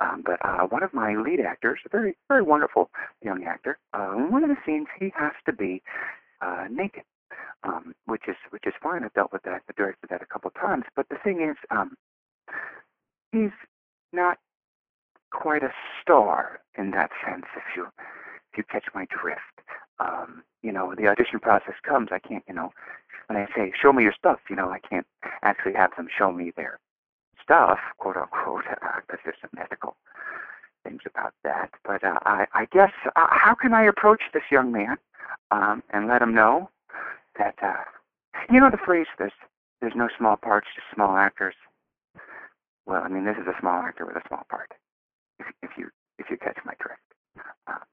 Um, 0.00 0.22
but 0.24 0.44
uh, 0.44 0.66
one 0.66 0.82
of 0.82 0.94
my 0.94 1.14
lead 1.14 1.40
actors, 1.40 1.80
a 1.84 1.88
very, 1.90 2.16
very 2.28 2.42
wonderful 2.42 2.90
young 3.22 3.44
actor, 3.44 3.78
uh, 3.92 4.16
in 4.16 4.32
one 4.32 4.42
of 4.42 4.48
the 4.48 4.56
scenes 4.64 4.86
he 4.98 5.12
has 5.16 5.32
to 5.46 5.52
be 5.52 5.82
uh, 6.40 6.64
naked, 6.70 7.02
um, 7.64 7.94
which 8.06 8.22
is 8.28 8.36
which 8.50 8.66
is 8.66 8.74
fine. 8.82 9.04
I've 9.04 9.14
dealt 9.14 9.32
with 9.32 9.42
that. 9.42 9.62
I've 9.68 9.76
directed 9.76 10.10
that 10.10 10.22
a 10.22 10.26
couple 10.26 10.48
of 10.48 10.60
times. 10.60 10.84
But 10.96 11.08
the 11.08 11.16
thing 11.22 11.40
is, 11.42 11.56
um, 11.70 11.96
he's 13.32 13.50
not 14.12 14.38
quite 15.30 15.62
a 15.62 15.72
star 16.00 16.60
in 16.76 16.90
that 16.92 17.10
sense. 17.24 17.46
If 17.56 17.76
you 17.76 17.86
if 18.52 18.58
you 18.58 18.64
catch 18.64 18.86
my 18.94 19.06
drift, 19.06 19.60
um, 19.98 20.42
you 20.62 20.72
know, 20.72 20.94
the 20.96 21.06
audition 21.08 21.40
process 21.40 21.74
comes. 21.82 22.08
I 22.10 22.18
can't, 22.18 22.44
you 22.48 22.54
know, 22.54 22.72
when 23.26 23.38
I 23.38 23.46
say 23.54 23.72
show 23.80 23.92
me 23.92 24.02
your 24.02 24.12
stuff, 24.12 24.40
you 24.48 24.56
know, 24.56 24.70
I 24.70 24.78
can't 24.78 25.06
actually 25.42 25.74
have 25.74 25.94
them 25.96 26.08
show 26.16 26.32
me 26.32 26.52
their 26.56 26.78
stuff, 27.42 27.78
quote 27.98 28.16
unquote, 28.16 28.64
because 28.68 28.80
uh, 29.12 29.16
there's 29.24 29.36
some 29.40 29.50
ethical 29.58 29.96
things 30.84 31.02
about 31.06 31.34
that. 31.44 31.70
But 31.84 32.02
uh, 32.04 32.18
I, 32.24 32.46
I 32.54 32.66
guess 32.72 32.92
uh, 33.16 33.26
how 33.30 33.54
can 33.54 33.74
I 33.74 33.84
approach 33.84 34.22
this 34.32 34.42
young 34.50 34.72
man 34.72 34.96
um, 35.50 35.82
and 35.90 36.08
let 36.08 36.22
him 36.22 36.34
know 36.34 36.70
that 37.40 37.56
uh, 37.62 37.84
you 38.52 38.60
know 38.60 38.70
the 38.70 38.76
phrase 38.84 39.06
"there's 39.18 39.32
there's 39.80 39.96
no 39.96 40.08
small 40.16 40.36
parts, 40.36 40.68
just 40.74 40.86
small 40.94 41.16
actors." 41.16 41.54
Well, 42.86 43.02
I 43.02 43.08
mean, 43.08 43.24
this 43.24 43.36
is 43.36 43.46
a 43.46 43.58
small 43.60 43.82
actor 43.82 44.06
with 44.06 44.16
a 44.16 44.28
small 44.28 44.44
part. 44.48 44.72
If, 45.38 45.46
if 45.62 45.70
you 45.76 45.88
if 46.18 46.26
you 46.30 46.36
catch 46.36 46.58
my 46.64 46.74
drift. 46.78 47.00
Uh, 47.66 47.84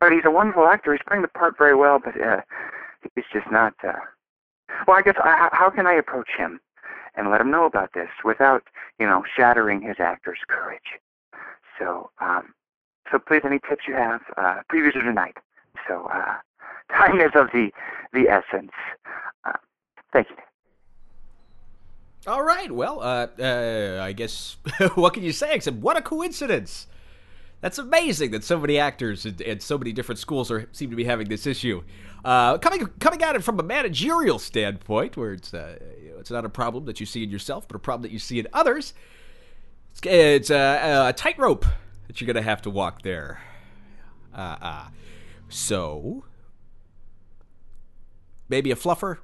but 0.00 0.12
he's 0.12 0.24
a 0.24 0.30
wonderful 0.30 0.66
actor. 0.66 0.92
He's 0.92 1.06
playing 1.06 1.22
the 1.22 1.28
part 1.28 1.56
very 1.56 1.74
well, 1.74 1.98
but 2.04 2.20
uh, 2.20 2.42
he's 3.14 3.24
just 3.32 3.50
not. 3.50 3.74
Uh, 3.82 3.92
well, 4.86 4.96
I 4.98 5.02
guess 5.02 5.16
I, 5.22 5.48
how 5.52 5.70
can 5.70 5.86
I 5.86 5.94
approach 5.94 6.30
him 6.36 6.60
and 7.14 7.30
let 7.30 7.40
him 7.40 7.50
know 7.50 7.64
about 7.66 7.90
this 7.94 8.08
without, 8.24 8.64
you 8.98 9.06
know, 9.06 9.22
shattering 9.36 9.80
his 9.80 9.96
actor's 10.00 10.40
courage? 10.48 10.98
So, 11.78 12.10
um, 12.20 12.52
so 13.10 13.18
please, 13.18 13.42
any 13.44 13.60
tips 13.60 13.84
you 13.86 13.94
have? 13.94 14.22
Uh, 14.36 14.60
previews 14.70 14.96
are 14.96 15.02
tonight, 15.02 15.36
so 15.88 16.10
uh, 16.12 16.38
time 16.96 17.20
is 17.20 17.32
of 17.34 17.48
the 17.52 17.70
the 18.12 18.28
essence. 18.28 18.72
Uh, 19.44 19.52
thank 20.12 20.28
you. 20.30 20.36
All 22.26 22.42
right. 22.42 22.70
Well, 22.70 23.00
uh, 23.00 23.26
uh, 23.38 24.00
I 24.02 24.12
guess 24.12 24.56
what 24.94 25.14
can 25.14 25.22
you 25.22 25.32
say 25.32 25.54
except 25.54 25.78
what 25.78 25.96
a 25.96 26.02
coincidence? 26.02 26.86
That's 27.60 27.78
amazing 27.78 28.32
that 28.32 28.42
so 28.42 28.58
many 28.58 28.78
actors 28.78 29.24
and, 29.24 29.62
so 29.62 29.78
many 29.78 29.92
different 29.92 30.18
schools 30.18 30.50
are 30.50 30.68
seem 30.72 30.90
to 30.90 30.96
be 30.96 31.04
having 31.04 31.28
this 31.28 31.46
issue. 31.46 31.82
Uh, 32.24 32.58
coming 32.58 32.86
coming 32.98 33.22
at 33.22 33.36
it 33.36 33.42
from 33.42 33.58
a 33.58 33.62
managerial 33.62 34.38
standpoint, 34.38 35.16
where 35.16 35.32
it's 35.32 35.54
uh, 35.54 35.78
it's 36.18 36.30
not 36.30 36.44
a 36.44 36.48
problem 36.48 36.84
that 36.86 37.00
you 37.00 37.06
see 37.06 37.22
in 37.22 37.30
yourself, 37.30 37.66
but 37.66 37.76
a 37.76 37.80
problem 37.80 38.02
that 38.02 38.12
you 38.12 38.18
see 38.18 38.38
in 38.38 38.48
others. 38.52 38.94
It's, 39.92 40.00
it's 40.04 40.50
a, 40.50 41.08
a 41.08 41.12
tightrope 41.12 41.66
that 42.06 42.20
you're 42.20 42.26
going 42.26 42.36
to 42.36 42.48
have 42.48 42.62
to 42.62 42.70
walk 42.70 43.02
there. 43.02 43.40
Uh, 44.34 44.56
uh, 44.60 44.88
so 45.48 46.24
maybe 48.52 48.70
a 48.70 48.76
fluffer 48.76 49.18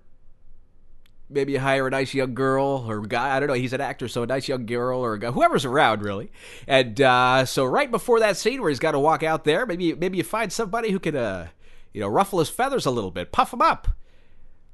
maybe 1.31 1.53
you 1.53 1.61
hire 1.61 1.87
a 1.87 1.91
nice 1.91 2.15
young 2.15 2.35
girl 2.35 2.85
or 2.89 3.01
guy. 3.03 3.37
I 3.37 3.41
don't 3.41 3.49
know. 3.49 3.55
He's 3.55 3.73
an 3.73 3.81
actor, 3.81 4.09
so 4.09 4.23
a 4.23 4.27
nice 4.27 4.49
young 4.49 4.67
girl 4.67 5.01
or 5.01 5.15
a 5.15 5.19
guy, 5.19 5.31
whoever's 5.31 5.65
around, 5.65 6.03
really. 6.03 6.31
And 6.67 7.01
uh, 7.01 7.45
so 7.45 7.65
right 7.65 7.91
before 7.91 8.21
that 8.21 8.37
scene 8.37 8.61
where 8.61 8.71
he's 8.71 8.79
got 8.79 8.93
to 8.93 8.99
walk 8.99 9.23
out 9.23 9.45
there, 9.45 9.67
maybe 9.67 9.95
maybe 9.95 10.19
you 10.19 10.25
find 10.25 10.53
somebody 10.53 10.91
who 10.91 10.99
can, 10.99 11.17
uh, 11.17 11.49
you 11.93 12.01
know, 12.01 12.09
ruffle 12.09 12.39
his 12.39 12.49
feathers 12.49 12.87
a 12.87 12.91
little 12.91 13.11
bit, 13.11 13.33
puff 13.33 13.53
him 13.53 13.63
up, 13.63 13.89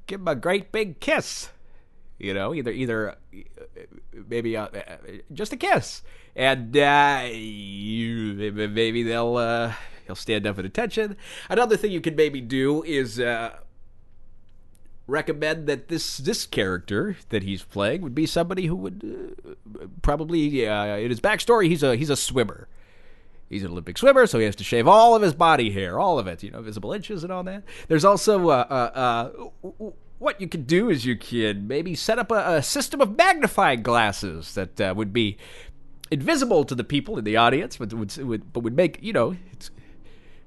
give 0.07 0.21
him 0.21 0.27
a 0.27 0.35
great 0.35 0.71
big 0.71 0.99
kiss. 0.99 1.49
You 2.17 2.33
know, 2.33 2.53
either 2.53 2.71
either 2.71 3.15
maybe 4.13 4.55
uh, 4.55 4.69
just 5.33 5.51
a 5.51 5.57
kiss, 5.57 6.01
and 6.33 6.75
uh, 6.77 7.23
maybe 7.23 9.03
they'll 9.03 9.35
uh, 9.35 9.73
he'll 10.05 10.15
stand 10.15 10.47
up 10.47 10.57
at 10.57 10.63
attention. 10.63 11.17
Another 11.49 11.75
thing 11.75 11.91
you 11.91 11.99
could 11.99 12.15
maybe 12.15 12.39
do 12.39 12.83
is 12.83 13.19
uh, 13.19 13.57
recommend 15.07 15.67
that 15.67 15.87
this 15.87 16.17
this 16.17 16.45
character 16.45 17.17
that 17.29 17.43
he's 17.43 17.63
playing 17.63 18.01
would 18.01 18.15
be 18.15 18.25
somebody 18.25 18.65
who 18.65 18.75
would 18.75 19.45
uh, 19.45 19.85
probably 20.01 20.67
uh, 20.67 20.97
in 20.97 21.09
his 21.09 21.19
backstory 21.19 21.67
he's 21.69 21.83
a 21.83 21.95
he's 21.95 22.09
a 22.09 22.17
swimmer. 22.17 22.67
He's 23.47 23.63
an 23.63 23.71
Olympic 23.71 23.99
swimmer, 23.99 24.25
so 24.25 24.39
he 24.39 24.45
has 24.45 24.55
to 24.55 24.63
shave 24.63 24.87
all 24.87 25.15
of 25.15 25.21
his 25.21 25.35
body 25.35 25.69
hair, 25.69 25.99
all 25.99 26.17
of 26.17 26.25
it, 26.25 26.41
you 26.41 26.49
know, 26.49 26.63
visible 26.63 26.91
inches 26.91 27.23
and 27.23 27.31
all 27.31 27.43
that. 27.43 27.63
There's 27.87 28.03
also 28.03 28.49
uh, 28.49 28.65
uh, 28.67 29.63
uh 29.63 29.91
what 30.17 30.41
you 30.41 30.47
could 30.47 30.65
do 30.65 30.89
is 30.89 31.05
you 31.05 31.15
can 31.15 31.67
maybe 31.67 31.93
set 31.93 32.17
up 32.17 32.31
a, 32.31 32.55
a 32.55 32.63
system 32.63 33.01
of 33.01 33.15
magnifying 33.15 33.83
glasses 33.83 34.55
that 34.55 34.81
uh, 34.81 34.93
would 34.95 35.13
be 35.13 35.37
invisible 36.09 36.63
to 36.65 36.73
the 36.73 36.83
people 36.83 37.17
in 37.17 37.23
the 37.23 37.35
audience, 37.35 37.77
but 37.77 37.93
would, 37.93 38.17
would 38.17 38.53
but 38.53 38.61
would 38.61 38.75
make 38.75 38.97
you 39.01 39.13
know 39.13 39.35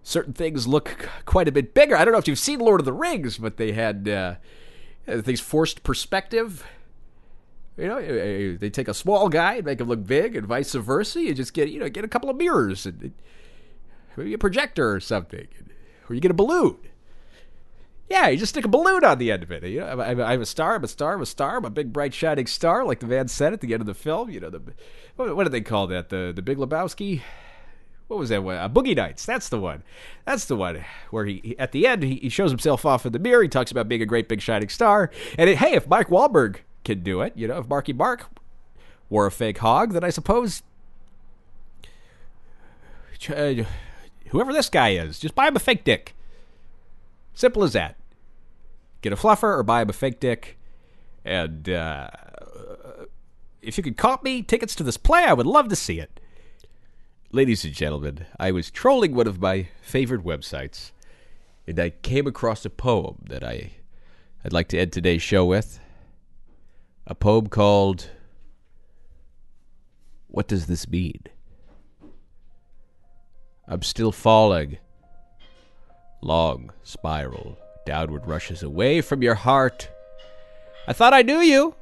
certain 0.09 0.33
things 0.33 0.67
look 0.67 1.09
quite 1.27 1.49
a 1.49 1.53
bit 1.53 1.75
bigger. 1.75 1.95
I 1.95 2.05
don't 2.05 2.13
know 2.13 2.19
if 2.19 2.27
you've 2.27 2.39
seen 2.39 2.61
Lord 2.61 2.81
of 2.81 2.87
the 2.87 2.95
Rings, 2.95 3.37
but 3.37 3.59
they 3.59 3.73
had 3.73 4.09
uh, 4.09 4.35
things 5.07 5.41
forced 5.41 5.83
perspective. 5.83 6.67
You 7.77 7.89
know, 7.89 8.57
they 8.57 8.71
take 8.71 8.89
a 8.89 8.95
small 8.95 9.29
guy 9.29 9.57
and 9.57 9.67
make 9.67 9.81
him 9.81 9.87
look 9.87 10.07
big, 10.07 10.35
and 10.35 10.47
vice 10.47 10.73
versa. 10.73 11.23
You 11.23 11.35
just 11.35 11.53
get 11.53 11.69
you 11.69 11.79
know 11.79 11.89
get 11.89 12.05
a 12.05 12.09
couple 12.09 12.31
of 12.31 12.37
mirrors 12.37 12.87
and 12.87 13.13
maybe 14.17 14.33
a 14.33 14.39
projector 14.39 14.93
or 14.93 15.01
something, 15.01 15.47
or 16.09 16.15
you 16.15 16.21
get 16.21 16.31
a 16.31 16.35
balloon. 16.35 16.79
Yeah, 18.09 18.29
you 18.29 18.39
just 18.39 18.55
stick 18.55 18.65
a 18.65 18.69
balloon 18.69 19.05
on 19.05 19.19
the 19.19 19.31
end 19.31 19.43
of 19.43 19.53
it. 19.53 19.63
You 19.65 19.81
know, 19.81 20.01
I'm 20.01 20.41
a 20.41 20.47
star. 20.47 20.77
I'm 20.77 20.85
a 20.85 20.89
star. 20.89 21.15
I'm 21.15 21.21
a 21.21 21.27
star. 21.27 21.59
I'm 21.59 21.67
a 21.67 21.71
big, 21.71 21.93
bright, 21.93 22.15
shining 22.15 22.47
star, 22.47 22.83
like 22.87 23.01
the 23.01 23.07
man 23.07 23.29
said 23.29 23.53
at 23.53 23.61
the 23.61 23.75
end 23.75 23.83
of 23.83 23.87
the 23.87 23.93
film. 23.93 24.31
You 24.31 24.41
know, 24.41 24.49
the 24.49 24.63
what 25.17 25.45
do 25.45 25.51
they 25.51 25.61
call 25.61 25.87
that? 25.89 26.09
The 26.09 26.33
the 26.35 26.41
Big 26.41 26.57
Lebowski 26.57 27.21
what 28.09 28.19
was 28.19 28.31
that 28.31 28.43
one? 28.43 28.57
Uh, 28.57 28.69
Boogie 28.69 28.97
Nights. 28.97 29.25
That's 29.25 29.49
the 29.49 29.61
one. 29.61 29.83
That's 30.25 30.47
the 30.47 30.57
one 30.57 30.85
where 31.11 31.27
he, 31.27 31.41
he 31.45 31.59
at 31.59 31.73
the 31.73 31.87
end 31.87 32.03
he, 32.03 32.17
he, 32.17 32.29
shows 32.31 32.51
himself 32.51 32.85
off 32.85 33.07
in 33.07 33.13
the 33.13 33.19
mirror. 33.19 33.43
He 33.43 33.49
talks 33.49 33.71
about 33.71 33.87
being 33.87 34.03
a 34.03 34.07
great 34.07 34.29
big 34.29 34.41
shining 34.41 34.71
star. 34.71 35.11
And 35.37 35.49
it, 35.49 35.59
hey, 35.59 35.75
if 35.75 35.87
Mike 35.87 36.09
Wahlberg 36.09 36.57
can 36.85 37.03
do 37.03 37.21
it, 37.21 37.35
you 37.37 37.47
know, 37.47 37.59
if 37.59 37.69
Marky 37.69 37.93
Mark 37.93 38.27
wore 39.11 39.27
a 39.27 39.31
fake 39.31 39.59
hog, 39.59 39.93
then 39.93 40.03
I 40.03 40.11
suppose 40.11 40.63
uh, 43.29 43.55
whoever 44.29 44.53
this 44.53 44.71
guy 44.71 44.91
is, 44.91 45.19
just 45.19 45.35
buy 45.35 45.49
him 45.49 45.57
a 45.57 45.61
fake 45.61 45.85
dick. 45.85 46.15
Simple 47.35 47.63
as 47.63 47.75
that. 47.75 47.97
Get 49.03 49.13
a 49.13 49.17
fluffer 49.17 49.59
or 49.59 49.63
buy 49.63 49.83
him 49.83 49.91
a 49.91 49.93
fake 49.93 50.19
dick. 50.19 50.59
And 51.25 51.69
uh, 51.69 52.09
if 53.61 53.77
you 53.77 53.85
could 53.85 53.97
comp 53.97 54.23
me 54.23 54.43
tickets 54.43 54.75
to 54.77 54.83
this 54.83 54.97
play, 54.97 55.25
I 55.25 55.35
would 55.35 55.47
love 55.47 55.69
to 55.69 55.77
see 55.77 56.01
it. 56.01 56.21
Ladies 57.31 57.63
and 57.63 57.75
gentlemen, 57.75 58.25
I 58.41 58.53
was 58.53 58.71
trolling 58.71 59.15
one 59.15 59.27
of 59.27 59.39
my 59.39 59.69
favorite 59.83 60.25
websites, 60.25 60.93
and 61.67 61.79
I 61.79 61.91
came 61.91 62.27
across 62.27 62.65
a 62.65 62.71
poem 62.71 63.19
that 63.29 63.45
I, 63.45 63.73
I'd 64.43 64.55
like 64.55 64.69
to 64.69 64.79
end 64.79 64.95
today's 64.95 65.21
show 65.21 65.45
with. 65.45 65.79
A 67.07 67.15
poem 67.15 67.49
called 67.49 68.09
What 70.29 70.49
Does 70.49 70.69
This 70.69 70.89
Mean? 70.89 71.21
I'm 73.67 73.83
still 73.83 74.11
falling. 74.11 74.79
Long 76.23 76.73
spiral 76.83 77.59
downward 77.85 78.27
rushes 78.27 78.63
away 78.63 79.03
from 79.03 79.21
your 79.21 79.35
heart. 79.35 79.91
I 80.87 80.95
thought 80.95 81.13
I 81.13 81.21
knew 81.21 81.41
you, 81.41 81.75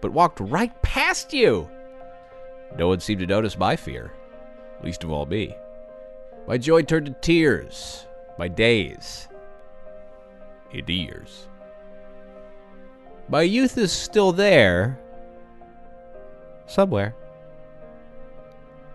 but 0.00 0.12
walked 0.12 0.40
right 0.40 0.80
past 0.80 1.34
you. 1.34 1.68
No 2.78 2.88
one 2.88 3.00
seemed 3.00 3.20
to 3.20 3.26
notice 3.26 3.58
my 3.58 3.76
fear 3.76 4.10
least 4.82 5.04
of 5.04 5.10
all 5.10 5.26
me. 5.26 5.54
My 6.46 6.58
joy 6.58 6.82
turned 6.82 7.06
to 7.06 7.12
tears, 7.12 8.06
my 8.38 8.48
days 8.48 9.28
into 10.72 10.92
years. 10.92 11.48
My 13.28 13.42
youth 13.42 13.76
is 13.76 13.92
still 13.92 14.32
there, 14.32 14.98
somewhere. 16.66 17.14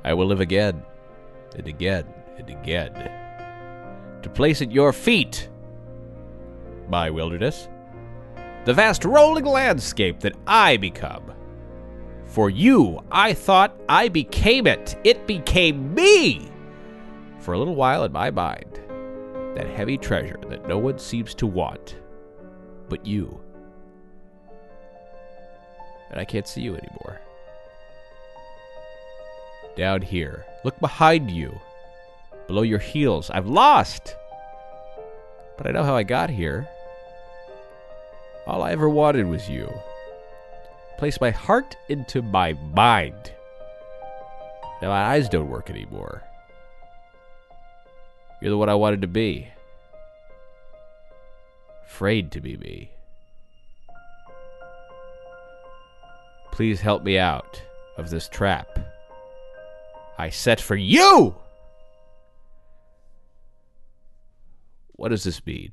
I 0.03 0.13
will 0.13 0.25
live 0.25 0.41
again 0.41 0.83
and 1.55 1.67
again 1.67 2.05
and 2.37 2.49
again 2.49 2.93
to 4.23 4.29
place 4.29 4.61
at 4.61 4.71
your 4.71 4.91
feet 4.91 5.49
my 6.89 7.09
wilderness, 7.09 7.69
the 8.65 8.73
vast 8.73 9.05
rolling 9.05 9.45
landscape 9.45 10.19
that 10.21 10.35
I 10.47 10.77
become. 10.77 11.31
For 12.33 12.49
you, 12.49 12.99
I 13.11 13.35
thought 13.35 13.79
I 13.87 14.07
became 14.07 14.65
it. 14.65 14.97
It 15.03 15.27
became 15.27 15.93
me. 15.93 16.49
For 17.37 17.53
a 17.53 17.59
little 17.59 17.75
while 17.75 18.05
in 18.05 18.11
my 18.11 18.31
mind, 18.31 18.79
that 19.53 19.67
heavy 19.67 19.99
treasure 19.99 20.39
that 20.49 20.67
no 20.67 20.79
one 20.79 20.97
seems 20.97 21.35
to 21.35 21.45
want 21.45 21.95
but 22.89 23.05
you. 23.05 23.39
And 26.09 26.19
I 26.19 26.25
can't 26.25 26.47
see 26.47 26.61
you 26.61 26.75
anymore. 26.75 27.21
Down 29.75 30.01
here, 30.01 30.43
look 30.63 30.79
behind 30.79 31.29
you, 31.29 31.55
below 32.47 32.63
your 32.63 32.79
heels. 32.79 33.29
I've 33.29 33.45
lost. 33.45 34.15
But 35.55 35.67
I 35.67 35.71
know 35.71 35.83
how 35.83 35.95
I 35.95 36.01
got 36.01 36.31
here. 36.31 36.67
All 38.47 38.63
I 38.63 38.71
ever 38.71 38.89
wanted 38.89 39.27
was 39.27 39.47
you. 39.47 39.71
Place 40.97 41.19
my 41.19 41.31
heart 41.31 41.75
into 41.89 42.21
my 42.21 42.53
mind. 42.73 43.33
Now 44.81 44.89
my 44.89 45.03
eyes 45.03 45.29
don't 45.29 45.49
work 45.49 45.69
anymore. 45.69 46.23
You're 48.41 48.51
the 48.51 48.57
one 48.57 48.69
I 48.69 48.75
wanted 48.75 49.01
to 49.01 49.07
be. 49.07 49.47
Afraid 51.85 52.31
to 52.31 52.41
be 52.41 52.57
me. 52.57 52.91
Please 56.51 56.81
help 56.81 57.03
me 57.03 57.17
out 57.17 57.61
of 57.97 58.09
this 58.09 58.27
trap 58.27 58.79
I 60.17 60.29
set 60.29 60.61
for 60.61 60.75
you! 60.75 61.35
What 64.95 65.09
does 65.09 65.23
this 65.23 65.45
mean? 65.45 65.71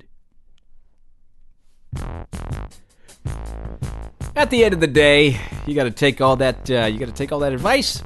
At 4.36 4.50
the 4.50 4.64
end 4.64 4.74
of 4.74 4.80
the 4.80 4.86
day, 4.86 5.38
you 5.66 5.74
got 5.74 5.84
to 5.84 5.90
take 5.90 6.20
all 6.20 6.36
that. 6.36 6.70
Uh, 6.70 6.86
you 6.86 6.98
got 6.98 7.06
to 7.06 7.12
take 7.12 7.32
all 7.32 7.40
that 7.40 7.52
advice. 7.52 8.02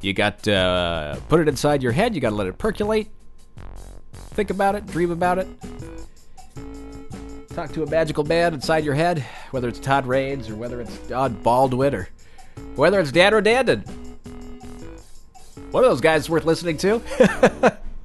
You 0.00 0.12
got 0.12 0.42
to 0.44 0.54
uh, 0.54 1.20
put 1.28 1.40
it 1.40 1.48
inside 1.48 1.82
your 1.82 1.92
head. 1.92 2.14
You 2.14 2.20
got 2.20 2.30
to 2.30 2.36
let 2.36 2.46
it 2.46 2.58
percolate. 2.58 3.08
Think 4.12 4.50
about 4.50 4.74
it. 4.74 4.86
Dream 4.86 5.10
about 5.10 5.38
it. 5.38 5.46
Talk 7.50 7.72
to 7.72 7.82
a 7.82 7.86
magical 7.86 8.24
man 8.24 8.54
inside 8.54 8.84
your 8.84 8.94
head, 8.94 9.24
whether 9.50 9.68
it's 9.68 9.78
Todd 9.78 10.06
Raines 10.06 10.48
or 10.48 10.56
whether 10.56 10.80
it's 10.80 10.96
Don 11.08 11.34
Baldwin 11.42 11.94
or 11.94 12.08
whether 12.74 12.98
it's 12.98 13.12
Dan 13.12 13.32
Rodandon. 13.32 13.86
One 15.70 15.84
of 15.84 15.90
those 15.90 16.00
guys 16.00 16.30
worth 16.30 16.46
listening 16.46 16.78
to. 16.78 17.02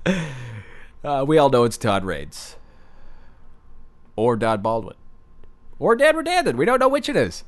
uh, 1.04 1.26
we 1.26 1.38
all 1.38 1.50
know 1.50 1.64
it's 1.64 1.78
Todd 1.78 2.04
Raines 2.04 2.58
or 4.16 4.36
Don 4.36 4.62
Baldwin 4.62 4.96
or 5.80 5.96
Dan 5.96 6.16
Rodandon. 6.16 6.56
We 6.56 6.66
don't 6.66 6.80
know 6.80 6.90
which 6.90 7.10
it 7.10 7.16
is. 7.16 7.44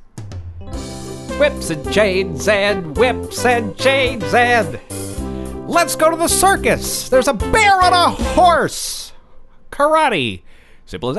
Whips 1.38 1.70
and 1.70 1.92
chains 1.92 2.48
and 2.48 2.96
whips 2.96 3.44
and 3.44 3.76
chains 3.76 4.34
and 4.34 4.80
let's 5.68 5.94
go 5.94 6.10
to 6.10 6.16
the 6.16 6.28
circus. 6.28 7.08
There's 7.08 7.28
a 7.28 7.34
bear 7.34 7.80
on 7.80 7.92
a 7.92 8.10
horse. 8.10 9.12
Karate. 9.70 10.42
Simple 10.86 11.10
as 11.10 11.16